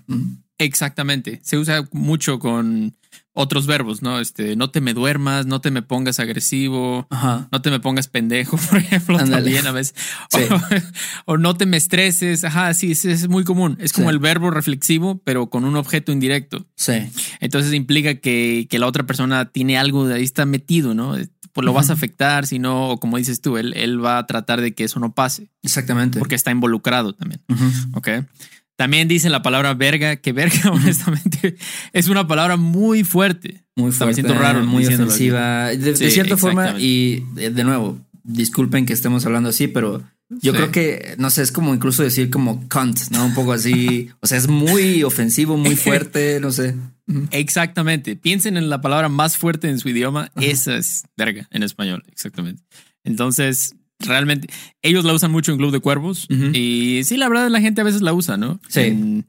Exactamente. 0.59 1.41
Se 1.43 1.59
usa 1.59 1.89
mucho 1.93 2.39
con 2.39 2.97
otros 3.37 3.67
verbos, 3.67 4.01
¿no? 4.01 4.21
Este, 4.21 4.55
no 4.57 4.71
te 4.71 4.81
me 4.81 4.95
duermas, 4.95 5.45
no 5.45 5.61
te 5.61 5.71
me 5.73 5.83
pongas 5.83 6.21
agresivo, 6.21 7.07
Ajá. 7.11 7.49
no 7.51 7.61
te 7.63 7.71
me 7.71 7.81
pongas 7.81 8.07
pendejo, 8.09 8.57
por 8.71 8.79
ejemplo, 8.79 9.19
Ándale. 9.19 9.43
también 9.43 9.67
a 9.67 9.73
veces. 9.73 9.95
Sí. 10.31 10.41
O, 11.27 11.33
o 11.35 11.37
no 11.37 11.55
te 11.57 11.67
me 11.67 11.77
estreses. 11.77 12.45
Ajá, 12.45 12.73
sí, 12.75 12.93
es, 12.93 13.05
es 13.05 13.29
muy 13.29 13.45
común. 13.45 13.77
Es 13.81 13.93
como 13.93 14.09
Sí. 14.09 14.15
el 14.15 14.19
verbo 14.21 14.51
reflexivo, 14.51 15.21
pero 15.25 15.51
con 15.51 15.65
un 15.65 15.77
objeto 15.77 16.13
indirecto. 16.13 16.67
Sí. 16.77 16.93
Entonces 17.41 17.73
implica 17.75 18.15
que, 18.15 18.67
que 18.71 18.79
la 18.79 18.87
otra 18.87 19.05
persona 19.05 19.47
tiene 19.51 19.77
algo 19.79 20.07
de 20.07 20.15
ahí 20.15 20.23
está 20.23 20.47
metido, 20.47 20.95
¿no? 20.95 21.17
Pues 21.53 21.65
lo 21.65 21.73
vas 21.73 21.91
a 21.91 21.93
afectar, 21.93 22.47
si 22.49 22.59
no, 22.59 22.89
o 22.91 22.99
como 22.99 23.17
dices 23.17 23.41
tú, 23.41 23.57
él, 23.59 23.75
él 23.77 24.05
va 24.05 24.19
a 24.19 24.27
tratar 24.27 24.61
de 24.61 24.75
que 24.75 24.83
eso 24.85 24.99
no 24.99 25.13
pase, 25.15 25.51
Exactamente. 25.63 26.19
porque 26.19 26.35
está 26.35 26.51
involucrado 26.51 27.13
también. 27.15 27.43
Ok. 27.95 28.09
También 28.77 29.07
dicen 29.07 29.31
la 29.33 29.43
palabra 29.43 29.75
verga, 29.75 30.17
que 30.17 30.33
verga, 30.33 30.71
honestamente, 30.73 31.57
es 31.93 32.09
una 32.09 32.27
palabra 32.27 32.57
muy 32.57 33.05
fuerte. 33.05 33.65
Muy 33.77 33.91
Hasta 33.91 34.07
me 34.07 34.13
fuerte, 34.13 34.29
siento 34.29 34.43
raro 34.43 34.65
muy 34.65 34.85
ofensiva. 34.87 35.69
De, 35.69 35.77
de 35.77 35.97
Sí, 35.97 36.11
cierta 36.11 36.37
forma, 36.37 36.75
y 36.79 37.25
de, 37.35 37.51
de 37.51 37.65
nuevo, 37.65 37.99
disculpen 38.25 38.87
que 38.87 38.93
estemos 38.93 39.25
hablando 39.27 39.51
así, 39.51 39.69
pero 39.69 40.03
yo 40.31 40.53
Sí. 40.53 40.57
creo 40.57 40.73
que, 40.73 41.15
no 41.19 41.31
sé, 41.31 41.43
es 41.43 41.53
como 41.53 41.75
incluso 41.75 42.03
decir 42.03 42.31
como 42.31 42.67
cunt, 42.69 42.99
¿no? 43.11 43.27
Un 43.27 43.35
poco 43.35 43.53
así. 43.53 44.11
o 44.21 44.27
sea, 44.27 44.39
es 44.39 44.49
muy 44.49 45.03
ofensivo, 45.05 45.57
muy 45.57 45.77
fuerte, 45.77 46.41
no 46.41 46.51
sé. 46.51 46.75
Exactamente. 47.31 48.17
Piensen 48.17 48.57
en 48.57 48.71
la 48.71 48.81
palabra 48.81 49.09
más 49.09 49.37
fuerte 49.37 49.69
en 49.69 49.79
su 49.79 49.89
idioma. 49.91 50.31
Esa 50.41 50.77
es 50.77 51.05
verga 51.17 51.47
en 51.51 51.63
español. 51.63 52.03
Exactamente. 52.11 52.63
Entonces, 53.05 53.75
realmente, 53.99 54.49
ellos 54.83 55.05
la 55.05 55.13
usan 55.13 55.31
mucho 55.33 55.53
en 55.53 55.59
Club 55.59 55.73
de 55.73 55.81
Cuervos. 55.81 56.27
Ujú. 56.31 56.51
Y 56.55 57.03
sí, 57.05 57.17
la 57.17 57.29
verdad, 57.29 57.49
la 57.49 57.61
gente 57.61 57.81
a 57.81 57.85
veces 57.85 58.03
la 58.03 58.13
usa, 58.13 58.37
¿no? 58.37 58.61
Sí. 58.69 58.81
En, 58.81 59.27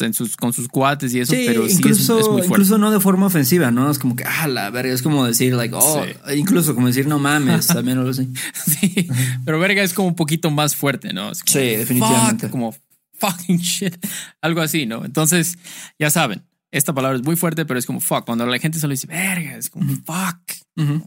en 0.00 0.14
sus, 0.14 0.36
con 0.36 0.52
sus 0.52 0.68
cuates 0.68 1.12
y 1.12 1.18
eso, 1.18 1.32
Sí, 1.34 1.42
pero 1.46 1.62
sí 1.66 1.72
es- 1.72 1.78
incluso, 1.78 2.18
es, 2.20 2.26
muy 2.26 2.34
fuerte. 2.36 2.46
incluso 2.50 2.78
no 2.78 2.92
de 2.92 3.00
forma 3.00 3.26
ofensiva, 3.26 3.72
¿no? 3.72 3.90
Es 3.90 3.98
como 3.98 4.14
que, 4.14 4.22
ah, 4.24 4.46
la 4.46 4.70
verga, 4.70 4.92
es 4.94 5.02
como 5.02 5.26
decir, 5.26 5.54
like, 5.54 5.74
oh, 5.76 6.04
incluso 6.36 6.74
como 6.76 6.86
decir, 6.86 7.08
no 7.08 7.18
mames, 7.18 7.66
también 7.66 7.98
o 7.98 8.02
algo 8.02 8.12
así. 8.12 8.28
Sí, 8.64 9.08
pero 9.44 9.58
verga 9.58 9.82
es 9.82 9.92
como 9.94 10.06
un 10.08 10.14
poquito 10.14 10.50
más 10.52 10.76
fuerte, 10.76 11.12
¿no? 11.12 11.32
Es 11.32 11.42
como, 11.42 11.52
Sí, 11.52 11.76
definitivamente. 11.76 12.46
fuck, 12.46 12.50
como 12.52 12.76
fucking 13.18 13.58
shit, 13.58 13.96
algo 14.40 14.60
así, 14.60 14.86
¿no? 14.86 15.04
Entonces, 15.04 15.58
ya 15.98 16.10
saben, 16.10 16.44
esta 16.70 16.92
palabra 16.94 17.18
es 17.18 17.24
muy 17.24 17.34
fuerte, 17.34 17.64
pero 17.66 17.80
es 17.80 17.84
como 17.86 17.98
fuck. 17.98 18.24
Cuando 18.24 18.46
la 18.46 18.58
gente 18.60 18.78
solo 18.78 18.92
dice 18.92 19.08
verga, 19.08 19.56
es 19.56 19.68
como 19.68 19.90
fuck, 20.04 20.38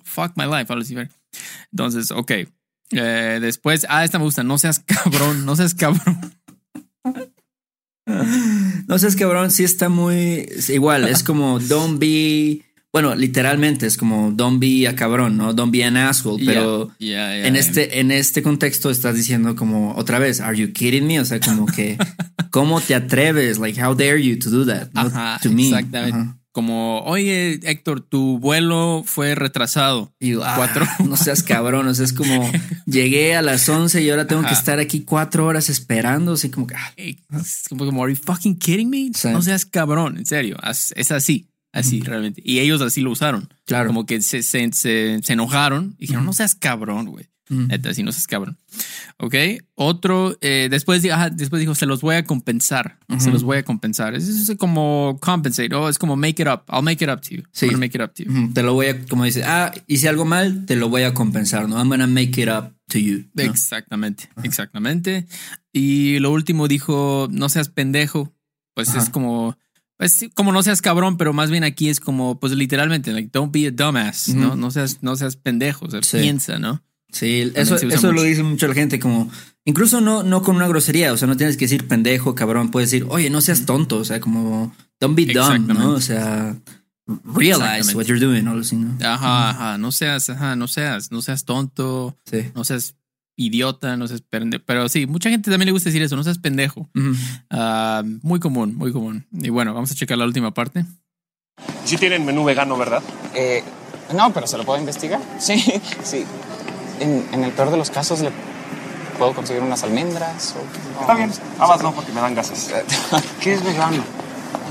fuck 0.04 0.34
my 0.36 0.44
life, 0.44 0.66
algo 0.68 0.82
así, 0.82 0.96
verga. 0.96 1.14
Entonces, 1.72 2.12
ok. 2.12 2.32
Eh, 2.92 3.40
después, 3.42 3.86
ah, 3.90 4.04
esta 4.04 4.20
me 4.20 4.26
gusta, 4.26 4.44
no 4.44 4.58
seas 4.58 4.80
cabrón, 4.86 5.46
no 5.46 5.56
seas 5.56 5.74
cabrón. 5.74 6.20
No 8.88 9.00
sé, 9.00 9.08
es 9.08 9.16
cabrón, 9.16 9.52
sí 9.52 9.64
está 9.64 9.90
muy 9.90 10.50
igual. 10.70 11.08
Es 11.08 11.24
como 11.24 11.60
don't 11.60 12.00
be. 12.00 12.66
Bueno, 12.92 13.16
literalmente 13.16 13.88
es 13.88 13.96
como 13.96 14.32
don't 14.32 14.60
be 14.60 14.86
a 14.86 14.96
cabrón, 14.96 15.38
¿no? 15.38 15.54
Don't 15.54 15.72
be 15.72 15.84
an 15.86 15.96
asshole. 15.96 16.44
Pero 16.46 16.92
en 17.00 17.56
este, 17.56 18.00
en 18.00 18.12
este 18.12 18.44
contexto 18.44 18.90
estás 18.90 19.16
diciendo 19.16 19.56
como 19.56 19.96
otra 19.96 20.20
vez, 20.20 20.42
are 20.42 20.58
you 20.58 20.74
kidding 20.74 21.08
me? 21.08 21.20
O 21.20 21.26
sea, 21.26 21.40
como 21.40 21.66
que 21.68 21.98
¿cómo 22.50 22.82
te 22.82 22.94
atreves? 22.94 23.60
Like, 23.60 23.82
how 23.82 23.96
dare 23.96 24.22
you 24.22 24.38
to 24.40 24.50
do 24.50 24.66
that? 24.66 24.90
Ajá, 24.94 25.40
to 25.42 25.50
me. 25.52 25.70
exactamente. 25.70 26.20
Ajá. 26.20 26.41
Como, 26.52 27.00
oye, 27.04 27.60
Héctor, 27.64 28.02
tu 28.02 28.38
vuelo 28.40 29.04
fue 29.06 29.36
retrasado. 29.36 30.14
Y 30.20 30.32
yo, 30.32 30.44
ah, 30.44 30.56
Cuatro. 30.58 30.86
no 31.08 31.16
seas 31.16 31.44
cabrón. 31.44 31.88
O 31.88 31.94
sea, 31.94 32.04
es 32.04 32.14
como 32.14 32.52
llegué 32.86 33.36
a 33.36 33.42
las 33.42 33.68
11 33.70 34.02
y 34.02 34.10
ahora 34.10 34.28
tengo 34.28 34.44
que 34.44 34.54
estar 34.54 34.80
aquí 34.80 35.02
cuatro 35.02 35.46
horas 35.46 35.70
esperando. 35.70 36.34
Así 36.34 36.50
como 36.50 36.68
que, 36.68 36.76
ah, 36.76 36.94
Es 36.98 37.66
como, 37.70 37.86
como, 37.86 38.04
are 38.04 38.14
you 38.14 38.20
fucking 38.22 38.58
kidding 38.58 38.90
me? 38.90 39.12
Sí. 39.16 39.30
No 39.30 39.42
seas 39.42 39.66
cabrón, 39.66 40.18
en 40.18 40.26
serio. 40.26 40.58
Es 40.96 41.12
así, 41.12 41.48
así 41.72 42.02
realmente. 42.02 42.42
Y 42.44 42.60
ellos 42.60 42.82
así 42.82 43.02
lo 43.02 43.12
usaron. 43.12 43.48
claro. 43.66 43.88
Como 43.88 44.06
que 44.06 44.22
se, 44.22 44.44
se, 44.44 44.72
se, 44.74 45.20
se 45.24 45.34
enojaron 45.34 45.96
y 45.98 46.08
dijeron, 46.08 46.26
no 46.26 46.34
seas 46.34 46.56
cabrón, 46.56 47.08
güey. 47.08 47.28
Ujú. 47.52 47.68
Neta, 47.68 47.90
así 47.90 48.02
no 48.02 48.12
seas 48.12 48.26
cabrón. 48.28 48.58
Ok. 49.18 49.36
Otro, 49.76 50.38
eh, 50.42 50.68
después, 50.72 51.04
ajá, 51.12 51.30
después 51.30 51.60
dijo, 51.60 51.76
se 51.76 51.86
los 51.86 52.02
voy 52.02 52.16
a 52.16 52.24
compensar. 52.24 52.98
Se 53.10 53.16
Ujú. 53.16 53.32
los 53.32 53.44
voy 53.44 53.58
a 53.58 53.64
compensar. 53.64 54.16
Es, 54.16 54.28
es 54.28 54.58
como 54.58 55.18
compensate. 55.22 55.74
Oh, 55.76 55.90
es 55.90 55.98
como 56.00 56.16
make 56.16 56.42
it 56.42 56.48
up. 56.48 56.62
I'll 56.72 56.82
make 56.84 57.04
it 57.04 57.10
up 57.12 57.22
to 57.22 57.36
you. 57.36 57.44
Sí. 57.52 57.66
I'm 57.66 57.74
gonna 57.74 57.86
make 57.86 57.96
it 57.98 58.02
up 58.02 58.14
to 58.14 58.24
you. 58.24 58.54
Te 58.54 58.64
lo 58.64 58.74
voy 58.74 58.88
a, 58.88 59.06
como 59.06 59.26
dice, 59.26 59.44
ah, 59.44 59.72
hice 59.88 60.08
algo 60.10 60.26
mal, 60.26 60.66
te 60.66 60.76
lo 60.76 60.90
voy 60.90 61.04
a 61.04 61.14
compensar, 61.14 61.68
¿no? 61.68 61.78
I'm 61.78 61.90
gonna 61.90 62.08
make 62.08 62.42
it 62.42 62.48
up 62.50 62.74
to 62.88 62.98
you. 63.00 63.26
¿no? 63.34 63.44
Exactamente, 63.44 64.30
exactamente. 64.44 65.28
Y 65.74 66.20
lo 66.20 66.32
último 66.32 66.68
dijo, 66.68 67.28
no 67.32 67.50
seas 67.50 67.70
pendejo. 67.70 68.34
Pues 68.74 68.96
es 68.96 69.10
como, 69.10 69.58
pues 69.98 70.26
como 70.34 70.52
no 70.54 70.64
seas 70.64 70.82
cabrón, 70.82 71.18
pero 71.18 71.34
más 71.34 71.50
bien 71.52 71.64
aquí 71.66 71.90
es 71.90 72.00
como, 72.00 72.40
pues 72.40 72.54
literalmente, 72.54 73.12
like, 73.12 73.30
don't 73.34 73.52
be 73.54 73.68
a 73.68 73.72
dumbass, 73.72 74.30
¿no? 74.30 74.56
No 74.56 74.72
seas, 74.72 75.00
no 75.02 75.16
seas 75.18 75.36
pendejo, 75.36 75.86
o 75.86 75.92
sea, 75.92 76.02
Sí. 76.02 76.18
piensa, 76.20 76.58
¿no? 76.58 76.82
Sí, 77.12 77.52
eso, 77.56 77.76
eso 77.76 78.12
lo 78.12 78.24
dice 78.24 78.44
mucho 78.44 78.68
la 78.68 78.74
gente, 78.74 79.00
como 79.00 79.30
incluso 79.66 80.02
no, 80.02 80.24
no 80.24 80.42
con 80.42 80.56
una 80.56 80.68
grosería, 80.68 81.12
o 81.14 81.18
sea, 81.18 81.28
no 81.28 81.38
tienes 81.38 81.58
que 81.58 81.66
decir 81.66 81.88
pendejo, 81.88 82.36
cabrón, 82.36 82.72
puedes 82.72 82.90
decir, 82.92 83.06
oye, 83.10 83.30
no 83.30 83.42
seas 83.42 83.66
tonto, 83.66 83.98
o 83.98 84.06
sea, 84.06 84.20
como 84.20 84.74
don't 85.00 85.16
be 85.16 85.26
dumb. 85.26 85.68
¿no? 85.68 85.92
O 85.92 86.02
sea, 86.02 86.56
realize 87.26 87.96
what 87.96 88.06
you're 88.06 88.20
doing, 88.24 88.48
o 88.48 88.52
algo 88.52 88.62
así, 88.62 88.76
¿no? 88.76 88.98
Ajá, 89.06 89.50
ajá, 89.50 89.78
no 89.78 89.92
seas, 89.92 90.30
ajá, 90.30 90.56
no 90.56 90.68
seas, 90.68 91.12
no 91.12 91.22
seas 91.22 91.46
tonto, 91.46 92.18
Sí. 92.26 92.46
no 92.56 92.64
seas 92.64 92.96
idiota, 93.36 93.98
no 93.98 94.08
seas 94.08 94.22
pendejo. 94.22 94.64
Pero 94.66 94.88
sí, 94.90 95.06
mucha 95.08 95.30
gente 95.30 95.50
también 95.50 95.68
le 95.68 95.72
gusta 95.72 95.90
decir 95.90 96.02
eso, 96.02 96.16
no 96.16 96.24
seas 96.24 96.38
pendejo. 96.38 96.90
Ah, 97.50 98.04
muy 98.22 98.40
común, 98.40 98.76
muy 98.76 98.92
común. 98.92 99.26
Y 99.32 99.50
bueno, 99.50 99.74
vamos 99.74 99.92
a 99.92 99.96
checar 99.96 100.18
la 100.18 100.26
última 100.26 100.54
parte. 100.54 100.86
Sí 101.86 101.98
tienen 101.98 102.26
menú 102.26 102.44
vegano, 102.44 102.78
¿verdad? 102.78 103.02
Eh, 103.36 103.64
no, 104.16 104.32
pero 104.34 104.48
se 104.48 104.58
lo 104.58 104.64
puedo 104.66 104.80
investigar. 104.80 105.20
Sí, 105.40 105.56
sí. 106.04 106.24
En, 107.02 107.28
en 107.32 107.44
el 107.44 107.52
peor 107.52 107.72
de 107.72 107.78
los 107.78 107.90
casos 107.90 108.22
le 108.22 108.32
puedo 109.18 109.34
conseguir 109.34 109.62
unas 109.62 109.84
almendras 109.84 110.56
o... 110.58 111.02
Está 111.02 111.14
bien, 111.16 111.32
habas 111.60 111.82
no 111.84 111.94
porque 111.94 112.12
me 112.12 112.22
dan 112.22 112.34
gases. 112.34 112.72
¿Qué 113.42 113.54
es 113.54 113.64
vegano? 113.64 114.04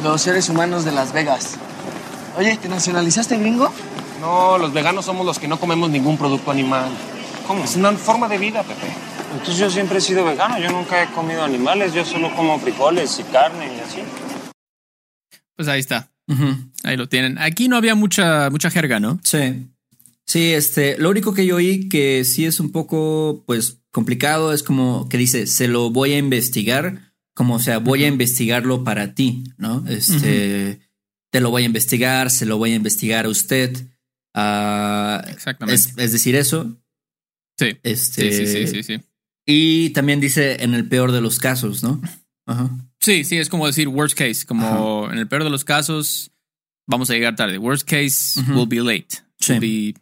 Los 0.02 0.22
seres 0.22 0.48
humanos 0.48 0.84
de 0.84 0.92
Las 0.92 1.12
Vegas. 1.12 1.56
Oye, 2.36 2.56
¿te 2.56 2.68
nacionalizaste 2.68 3.36
gringo? 3.36 3.72
No, 4.20 4.58
los 4.58 4.72
veganos 4.72 5.04
somos 5.04 5.24
los 5.24 5.38
que 5.38 5.48
no 5.48 5.58
comemos 5.58 5.90
ningún 5.90 6.16
producto 6.16 6.50
animal. 6.50 6.90
¿Cómo? 7.46 7.64
Es 7.64 7.76
una 7.76 7.92
forma 7.92 8.28
de 8.28 8.38
vida, 8.38 8.62
Pepe. 8.62 8.88
Entonces 9.32 9.58
yo 9.58 9.70
siempre 9.70 9.98
he 9.98 10.00
sido 10.00 10.24
vegano, 10.24 10.58
yo 10.58 10.70
nunca 10.70 11.02
he 11.02 11.06
comido 11.12 11.44
animales, 11.44 11.92
yo 11.92 12.04
solo 12.04 12.34
como 12.34 12.58
frijoles 12.58 13.18
y 13.20 13.22
carne 13.24 13.66
y 13.76 13.80
así. 13.80 14.02
Pues 15.54 15.68
ahí 15.68 15.78
está, 15.78 16.08
ahí 16.82 16.96
lo 16.96 17.08
tienen. 17.08 17.38
Aquí 17.38 17.68
no 17.68 17.76
había 17.76 17.94
mucha, 17.94 18.50
mucha 18.50 18.70
jerga, 18.70 18.98
¿no? 18.98 19.20
Sí. 19.22 19.68
Sí, 20.30 20.52
este, 20.52 20.96
lo 20.96 21.10
único 21.10 21.34
que 21.34 21.44
yo 21.44 21.56
oí 21.56 21.88
que 21.88 22.24
sí 22.24 22.44
es 22.44 22.60
un 22.60 22.70
poco, 22.70 23.42
pues, 23.48 23.82
complicado 23.90 24.52
es 24.52 24.62
como 24.62 25.08
que 25.08 25.18
dice, 25.18 25.48
se 25.48 25.66
lo 25.66 25.90
voy 25.90 26.12
a 26.12 26.18
investigar, 26.18 27.12
como, 27.34 27.56
o 27.56 27.58
sea, 27.58 27.78
voy 27.78 28.04
a 28.04 28.06
investigarlo 28.06 28.84
para 28.84 29.16
ti, 29.16 29.42
¿no? 29.56 29.84
Este, 29.88 30.88
te 31.32 31.40
lo 31.40 31.50
voy 31.50 31.64
a 31.64 31.66
investigar, 31.66 32.30
se 32.30 32.46
lo 32.46 32.58
voy 32.58 32.70
a 32.70 32.76
investigar 32.76 33.24
a 33.24 33.28
usted. 33.28 33.76
Ah, 34.32 35.24
Exactamente. 35.26 35.74
es, 35.74 35.98
es 35.98 36.12
decir, 36.12 36.36
eso. 36.36 36.80
Sí. 37.58 37.78
Este, 37.82 38.30
sí, 38.30 38.46
sí, 38.46 38.66
sí, 38.66 38.66
sí, 38.68 38.82
sí. 38.84 39.02
Y 39.44 39.90
también 39.90 40.20
dice 40.20 40.62
en 40.62 40.74
el 40.74 40.88
peor 40.88 41.10
de 41.10 41.22
los 41.22 41.40
casos, 41.40 41.82
¿no? 41.82 42.00
Ajá. 42.46 42.70
Sí, 43.00 43.24
sí, 43.24 43.36
es 43.36 43.48
como 43.48 43.66
decir 43.66 43.88
worst 43.88 44.16
case, 44.16 44.46
como 44.46 45.10
en 45.10 45.18
el 45.18 45.26
peor 45.26 45.42
de 45.42 45.50
los 45.50 45.64
casos 45.64 46.30
vamos 46.86 47.10
a 47.10 47.14
llegar 47.14 47.34
tarde. 47.34 47.58
Worst 47.58 47.84
case 47.84 48.40
will 48.54 48.68
be 48.68 48.80
late. 48.80 49.08
Sí. 49.40 49.58
Be- 49.58 49.94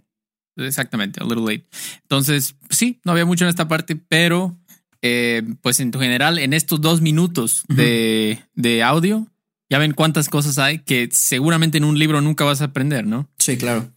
exactamente, 0.58 1.20
a 1.22 1.24
little 1.24 1.42
late. 1.42 1.66
Entonces, 2.02 2.56
sí, 2.70 3.00
no 3.04 3.12
había 3.12 3.24
mucho 3.24 3.44
en 3.44 3.50
esta 3.50 3.68
parte, 3.68 3.96
pero 3.96 4.58
eh, 5.02 5.42
pues 5.62 5.80
en 5.80 5.92
general, 5.92 6.38
en 6.38 6.52
estos 6.52 6.80
dos 6.80 7.00
minutos 7.00 7.62
de, 7.68 8.40
de 8.54 8.82
audio, 8.82 9.26
ya 9.70 9.78
ven 9.78 9.92
cuántas 9.92 10.28
cosas 10.28 10.58
hay 10.58 10.80
que 10.80 11.08
seguramente 11.12 11.78
en 11.78 11.84
un 11.84 11.98
libro 11.98 12.20
nunca 12.20 12.44
vas 12.44 12.60
a 12.62 12.66
aprender, 12.66 13.06
¿no? 13.06 13.28
Sí, 13.38 13.56
claro. 13.56 13.90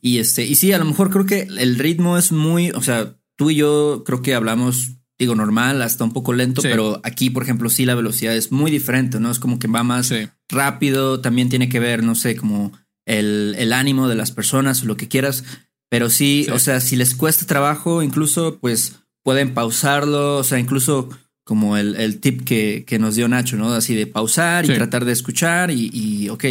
Y 0.00 0.18
este, 0.18 0.44
y 0.46 0.54
sí, 0.54 0.72
a 0.72 0.78
lo 0.78 0.86
mejor 0.86 1.10
creo 1.10 1.26
que 1.26 1.42
el 1.42 1.78
ritmo 1.78 2.16
es 2.16 2.32
muy, 2.32 2.70
o 2.70 2.80
sea, 2.82 3.14
tú 3.36 3.50
y 3.50 3.56
yo 3.56 4.02
creo 4.06 4.22
que 4.22 4.34
hablamos, 4.34 4.92
digo, 5.18 5.34
normal, 5.34 5.82
hasta 5.82 6.04
un 6.04 6.12
poco 6.14 6.32
lento, 6.32 6.62
Sí. 6.62 6.68
pero 6.70 7.00
aquí, 7.04 7.28
por 7.28 7.42
ejemplo, 7.42 7.68
sí 7.68 7.84
la 7.84 7.94
velocidad 7.94 8.34
es 8.34 8.50
muy 8.50 8.70
diferente, 8.70 9.20
¿no? 9.20 9.30
Es 9.30 9.38
como 9.38 9.58
que 9.58 9.68
va 9.68 9.82
más 9.82 10.06
Sí. 10.06 10.26
rápido, 10.48 11.20
también 11.20 11.50
tiene 11.50 11.68
que 11.68 11.80
ver, 11.80 12.02
no 12.02 12.14
sé, 12.14 12.34
como 12.34 12.72
el, 13.06 13.54
el 13.58 13.72
ánimo 13.74 14.08
de 14.08 14.14
las 14.14 14.32
personas 14.32 14.82
o 14.82 14.86
lo 14.86 14.96
que 14.96 15.08
quieras, 15.08 15.44
pero 15.90 16.08
sí, 16.08 16.44
Sí. 16.46 16.50
o 16.52 16.58
sea, 16.58 16.80
si 16.80 16.96
les 16.96 17.14
cuesta 17.14 17.44
trabajo, 17.44 18.02
incluso 18.02 18.58
pues 18.58 18.96
pueden 19.22 19.52
pausarlo, 19.52 20.38
o 20.38 20.44
sea, 20.44 20.58
incluso 20.58 21.10
como 21.44 21.76
el, 21.76 21.96
el 21.96 22.20
tip 22.20 22.44
que, 22.44 22.84
que 22.86 22.98
nos 22.98 23.16
dio 23.16 23.28
Nacho, 23.28 23.56
¿no? 23.56 23.72
Así 23.72 23.94
de 23.94 24.06
pausar 24.06 24.64
y 24.64 24.68
tratar 24.68 25.04
de 25.04 25.12
escuchar 25.12 25.70
y, 25.70 25.90
y 25.92 26.28
ok, 26.28 26.44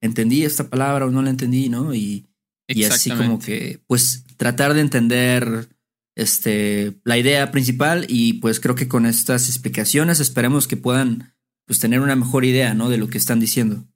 entendí 0.00 0.42
esta 0.44 0.68
palabra 0.68 1.06
o 1.06 1.10
no 1.10 1.22
la 1.22 1.30
entendí, 1.30 1.68
¿no? 1.68 1.94
Y, 1.94 2.24
y 2.66 2.84
así 2.84 3.10
como 3.10 3.38
que, 3.38 3.80
pues, 3.86 4.24
tratar 4.36 4.74
de 4.74 4.80
entender 4.80 5.68
este, 6.16 6.94
la 7.04 7.18
idea 7.18 7.50
principal 7.50 8.06
y 8.08 8.34
pues 8.34 8.58
creo 8.58 8.74
que 8.74 8.88
con 8.88 9.06
estas 9.06 9.48
explicaciones 9.48 10.18
esperemos 10.20 10.66
que 10.66 10.76
puedan 10.76 11.34
pues 11.66 11.78
tener 11.78 12.00
una 12.00 12.16
mejor 12.16 12.44
idea, 12.44 12.74
¿no? 12.74 12.88
De 12.88 12.96
lo 12.98 13.08
que 13.08 13.18
están 13.18 13.40
diciendo. 13.40 13.86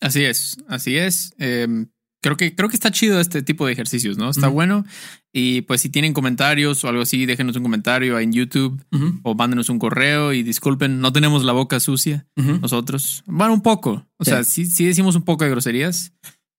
Así 0.00 0.24
es, 0.24 0.56
así 0.68 0.96
es. 0.96 1.34
Eh, 1.38 1.86
creo 2.24 2.36
que 2.38 2.54
creo 2.56 2.70
que 2.70 2.74
está 2.76 2.90
chido 2.90 3.20
este 3.20 3.42
tipo 3.42 3.66
de 3.66 3.72
ejercicios, 3.74 4.16
¿no? 4.16 4.30
Está 4.30 4.46
Ujú. 4.48 4.54
bueno. 4.54 4.84
Y 5.30 5.60
pues 5.62 5.82
si 5.82 5.90
tienen 5.90 6.14
comentarios 6.14 6.82
o 6.84 6.88
algo 6.88 7.02
así, 7.02 7.26
déjenos 7.26 7.54
un 7.56 7.62
comentario 7.64 8.18
en 8.18 8.32
YouTube 8.32 8.82
Ujú, 8.92 9.20
o 9.24 9.34
mándenos 9.34 9.68
un 9.68 9.78
correo 9.78 10.32
y 10.32 10.42
disculpen, 10.42 11.00
no 11.00 11.12
tenemos 11.12 11.44
la 11.44 11.52
boca 11.52 11.80
sucia 11.80 12.26
ujú. 12.36 12.58
nosotros. 12.62 13.22
Bueno, 13.26 13.52
un 13.52 13.60
poco. 13.62 14.06
O 14.16 14.24
Sí. 14.24 14.30
sea, 14.30 14.42
sí, 14.44 14.64
sí 14.66 14.86
decimos 14.86 15.16
un 15.16 15.22
poco 15.22 15.44
de 15.44 15.50
groserías, 15.50 16.12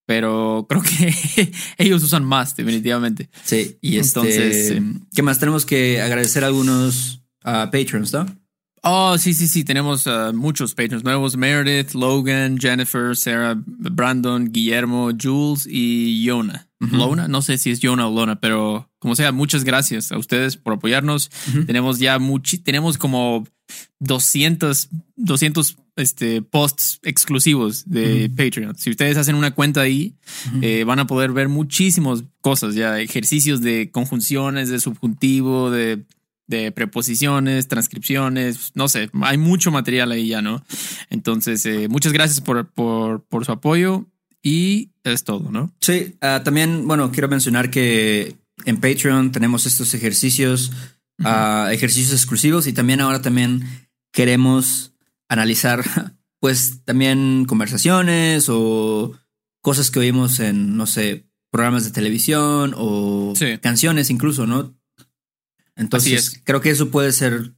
pero 0.05 0.67
creo 0.69 0.83
que 0.83 1.51
ellos 1.79 2.03
usan 2.03 2.23
más, 2.25 2.55
definitivamente. 2.55 3.29
Sí, 3.43 3.77
y 3.81 3.97
este, 3.97 4.19
Entonces, 4.19 4.67
sí. 4.67 4.99
¿qué 5.15 5.23
más? 5.23 5.39
Tenemos 5.39 5.65
que 5.65 6.01
agradecer 6.01 6.43
a 6.43 6.47
algunos 6.47 7.23
patrons, 7.41 8.13
¿no? 8.13 8.25
Oh, 8.87 9.17
sí, 9.17 9.33
sí, 9.33 9.47
sí. 9.47 9.63
Tenemos 9.63 10.05
uh, 10.05 10.31
muchos 10.31 10.75
patrons 10.75 11.03
nuevos. 11.03 11.35
Meredith, 11.35 11.95
Logan, 11.95 12.59
Jennifer, 12.59 13.17
Sarah, 13.17 13.55
Brandon, 13.65 14.51
Guillermo, 14.51 15.09
Jules 15.19 15.67
y 15.67 16.23
Yona. 16.23 16.67
Lona, 16.79 17.27
no 17.27 17.41
sé 17.41 17.57
si 17.57 17.71
es 17.71 17.79
Yona 17.79 18.07
o 18.07 18.13
Lona, 18.13 18.39
pero 18.39 18.91
como 18.99 19.15
sea, 19.15 19.31
muchas 19.31 19.63
gracias 19.63 20.11
a 20.11 20.19
ustedes 20.19 20.55
por 20.57 20.73
apoyarnos. 20.73 21.31
Tenemos 21.65 21.97
ya 21.97 22.19
muchi 22.19 22.59
tenemos 22.59 22.99
como 22.99 23.47
200, 24.01 24.89
200 25.15 25.77
este, 25.95 26.43
posts 26.43 26.99
exclusivos 27.01 27.89
de 27.89 28.29
Patreon. 28.29 28.75
Si 28.77 28.91
ustedes 28.91 29.17
hacen 29.17 29.33
una 29.33 29.55
cuenta 29.55 29.81
ahí, 29.81 30.13
eh, 30.61 30.83
van 30.83 30.99
a 30.99 31.07
poder 31.07 31.31
ver 31.31 31.49
muchísimas 31.49 32.23
cosas 32.41 32.75
ya, 32.75 32.99
ejercicios 32.99 33.61
de 33.61 33.89
conjunciones, 33.89 34.69
de 34.69 34.79
subjuntivo, 34.79 35.71
de, 35.71 36.03
de 36.47 36.71
preposiciones, 36.71 37.67
transcripciones, 37.67 38.71
no 38.75 38.87
sé, 38.87 39.09
hay 39.21 39.37
mucho 39.37 39.71
material 39.71 40.11
ahí 40.11 40.27
ya, 40.27 40.41
¿no? 40.41 40.63
Entonces, 41.09 41.65
eh, 41.65 41.87
muchas 41.89 42.13
gracias 42.13 42.41
por, 42.41 42.67
por, 42.71 43.23
por 43.25 43.45
su 43.45 43.51
apoyo 43.51 44.05
y 44.43 44.91
es 45.03 45.23
todo, 45.23 45.51
¿no? 45.51 45.73
Sí, 45.81 46.15
ah, 46.21 46.41
también, 46.43 46.87
bueno, 46.87 47.11
quiero 47.11 47.27
mencionar 47.29 47.71
que 47.71 48.35
en 48.65 48.77
Patreon 48.79 49.31
tenemos 49.31 49.65
estos 49.65 49.93
ejercicios, 49.95 50.71
ah, 51.23 51.69
ejercicios 51.71 52.13
exclusivos 52.13 52.67
y 52.67 52.73
también 52.73 53.01
ahora 53.01 53.21
también 53.21 53.87
queremos 54.13 54.93
analizar, 55.29 55.83
pues 56.39 56.83
también 56.85 57.45
conversaciones 57.45 58.45
o 58.49 59.13
cosas 59.61 59.89
que 59.89 59.99
oímos 59.99 60.39
en, 60.39 60.77
no 60.77 60.85
sé, 60.85 61.25
programas 61.51 61.85
de 61.85 61.91
televisión 61.91 62.73
o 62.77 63.33
Sí. 63.35 63.57
canciones 63.59 64.09
incluso, 64.11 64.45
¿no? 64.45 64.75
Entonces, 65.75 66.27
es. 66.33 66.41
creo 66.43 66.61
que 66.61 66.69
eso 66.69 66.89
puede 66.89 67.11
ser 67.11 67.53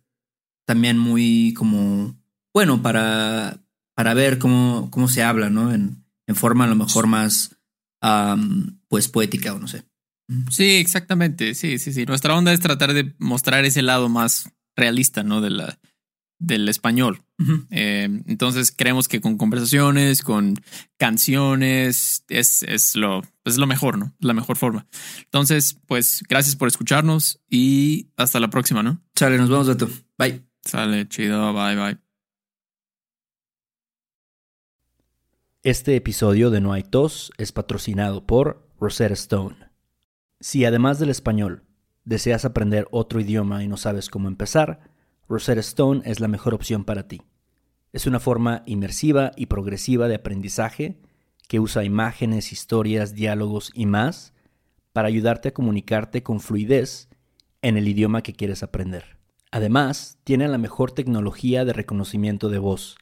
también 0.66 0.98
muy 0.98 1.54
como, 1.56 2.16
bueno, 2.54 2.82
para, 2.82 3.64
para 3.96 4.14
ver 4.14 4.40
cómo, 4.40 4.90
cómo 4.92 5.08
se 5.08 5.24
habla, 5.24 5.50
¿no? 5.50 5.74
En, 5.74 6.04
en 6.28 6.36
forma 6.36 6.66
a 6.66 6.68
lo 6.68 6.76
mejor 6.76 7.08
más, 7.08 7.58
am, 8.02 8.82
pues, 8.88 9.08
poética 9.08 9.54
o 9.54 9.60
no 9.60 9.68
sé. 9.68 9.86
Sí, 10.52 10.76
exactamente. 10.76 11.56
Sí, 11.56 11.80
sí, 11.80 11.94
sí. 11.94 12.06
Nuestra 12.06 12.36
onda 12.36 12.52
es 12.52 12.60
tratar 12.60 12.94
de 12.94 13.16
mostrar 13.18 13.64
ese 13.66 13.82
lado 13.82 14.10
más 14.10 14.52
realista, 14.76 15.24
¿no? 15.24 15.40
De 15.40 15.52
la, 15.52 15.80
del 16.40 16.70
español. 16.70 17.24
Eh, 17.70 18.08
entonces 18.26 18.74
creemos 18.76 19.08
que 19.08 19.22
con 19.22 19.38
conversaciones, 19.38 20.22
con 20.22 20.56
canciones, 20.98 22.24
es, 22.30 22.64
es, 22.64 22.96
lo, 22.96 23.22
es 23.46 23.58
lo 23.58 23.68
mejor, 23.68 23.98
¿no? 23.98 24.16
La 24.20 24.34
mejor 24.34 24.58
forma. 24.58 24.88
Entonces, 25.24 25.80
pues 25.88 26.24
gracias 26.28 26.56
por 26.56 26.68
escucharnos 26.68 27.42
y 27.50 28.10
hasta 28.18 28.40
la 28.40 28.50
próxima, 28.50 28.84
¿no? 28.84 29.02
Chale, 29.16 29.38
nos 29.38 29.50
vemos, 29.50 29.68
Beto. 29.68 29.90
Bye. 30.18 30.44
Sale, 30.64 31.08
chido, 31.08 31.54
bye 31.54 31.76
bye. 31.76 31.98
Este 35.64 35.96
episodio 35.96 36.50
de 36.50 36.62
No 36.62 36.74
hay 36.74 36.84
tos 36.84 37.32
es 37.38 37.52
patrocinado 37.52 38.26
por 38.26 38.70
Rosetta 38.80 39.14
Stone. 39.14 39.58
Si 40.40 40.66
además 40.66 41.00
del 41.00 41.10
español 41.10 41.64
deseas 42.06 42.46
aprender 42.46 42.88
otro 42.92 43.20
idioma 43.20 43.64
y 43.64 43.68
no 43.68 43.76
sabes 43.76 44.10
cómo 44.10 44.28
empezar, 44.28 44.97
Rosetta 45.30 45.60
Stone 45.60 46.02
es 46.06 46.20
la 46.20 46.28
mejor 46.28 46.54
opción 46.54 46.86
para 46.86 47.08
ti. 47.08 47.22
Es 47.92 48.08
una 48.08 48.20
forma 48.20 48.64
inmersiva 48.66 49.32
y 49.36 49.48
progresiva 49.48 50.08
de 50.08 50.16
aprendizaje 50.16 51.02
que 51.48 51.60
usa 51.60 51.84
imágenes, 51.84 52.52
historias, 52.52 53.14
diálogos 53.14 53.72
y 53.74 53.86
más 53.86 54.34
para 54.94 55.08
ayudarte 55.08 55.50
a 55.50 55.54
comunicarte 55.54 56.24
con 56.24 56.40
fluidez 56.40 57.10
en 57.62 57.78
el 57.78 57.88
idioma 57.88 58.22
que 58.22 58.34
quieres 58.34 58.64
aprender. 58.64 59.18
Además, 59.52 60.18
tiene 60.24 60.48
la 60.48 60.58
mejor 60.58 60.92
tecnología 60.92 61.66
de 61.66 61.74
reconocimiento 61.74 62.50
de 62.50 62.60
voz 62.60 62.98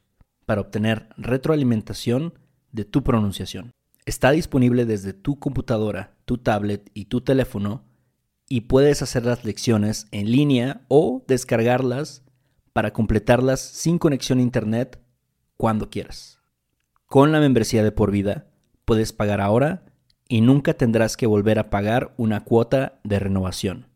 para 0.46 0.62
obtener 0.62 1.10
retroalimentación 1.18 2.34
de 2.72 2.86
tu 2.86 3.04
pronunciación. 3.04 3.72
Está 4.06 4.32
disponible 4.32 4.86
desde 4.86 5.14
tu 5.14 5.40
computadora, 5.40 6.16
tu 6.26 6.38
tablet 6.38 6.90
y 6.94 7.06
tu 7.06 7.22
teléfono 7.22 7.84
y 8.48 8.62
puedes 8.62 9.02
hacer 9.02 9.26
las 9.26 9.44
lecciones 9.44 10.08
en 10.12 10.32
línea 10.32 10.82
o 10.88 11.24
descargarlas 11.28 12.24
para 12.74 12.94
completarlas 12.94 13.62
sin 13.62 13.98
conexión 13.98 14.40
a 14.40 14.44
internet 14.44 15.00
cuando 15.58 15.90
quieras. 15.90 16.40
Con 17.06 17.32
la 17.32 17.40
membresía 17.40 17.84
de 17.84 17.92
por 17.92 18.12
vida 18.12 18.48
puedes 18.84 19.14
pagar 19.14 19.42
ahora 19.42 19.86
y 20.28 20.42
nunca 20.42 20.74
tendrás 20.74 21.18
que 21.18 21.28
volver 21.28 21.60
a 21.60 21.70
pagar 21.70 22.14
una 22.18 22.44
cuota 22.44 23.00
de 23.04 23.20
renovación. 23.20 23.88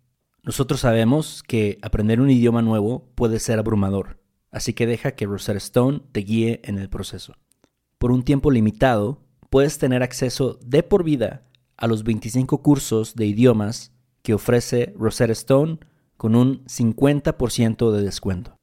Nosotros 0.43 0.79
sabemos 0.79 1.43
que 1.43 1.77
aprender 1.81 2.21
un 2.21 2.29
idioma 2.29 2.62
nuevo 2.62 3.12
puede 3.15 3.39
ser 3.39 3.59
abrumador, 3.59 4.19
así 4.51 4.73
que 4.73 4.88
deja 4.88 5.12
que 5.12 5.25
Rosetta 5.25 5.57
Stone 5.57 6.01
te 6.12 6.21
guíe 6.21 6.62
en 6.63 6.77
el 6.77 6.89
proceso. 6.89 7.33
Por 7.97 8.12
un 8.12 8.23
tiempo 8.23 8.49
limitado, 8.49 9.21
puedes 9.49 9.77
tener 9.77 10.01
acceso 10.01 10.59
de 10.65 10.83
por 10.83 11.03
vida 11.03 11.43
a 11.75 11.88
los 11.88 12.03
25 12.03 12.62
cursos 12.62 13.15
de 13.15 13.25
idiomas 13.25 13.91
que 14.29 14.35
ofrece 14.35 14.93
Rosetta 14.95 15.33
Stone 15.33 15.79
con 16.15 16.35
un 16.35 16.63
50% 16.65 17.91
de 17.91 18.03
descuento. 18.03 18.59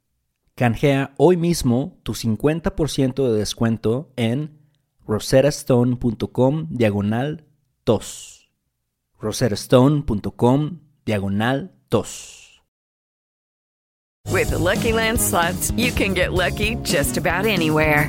Canjea 0.55 1.13
hoy 1.17 1.37
mismo 1.37 1.99
tu 2.05 2.15
50% 2.15 3.27
de 3.27 3.37
descuento 3.37 4.13
en 4.15 4.61
rosettastone.com 5.09 6.69
diagonal 6.71 7.49
tos. 7.83 8.53
rosettastone.com 9.19 10.79
diagonal 11.05 11.75
tos. 11.89 12.63
With 14.31 14.51
the 14.51 14.59
Lucky 14.59 14.93
Land 14.93 15.21
slots, 15.21 15.73
you 15.73 15.91
can 15.91 16.15
get 16.15 16.33
lucky 16.33 16.77
just 16.85 17.17
about 17.17 17.45
anywhere. 17.45 18.09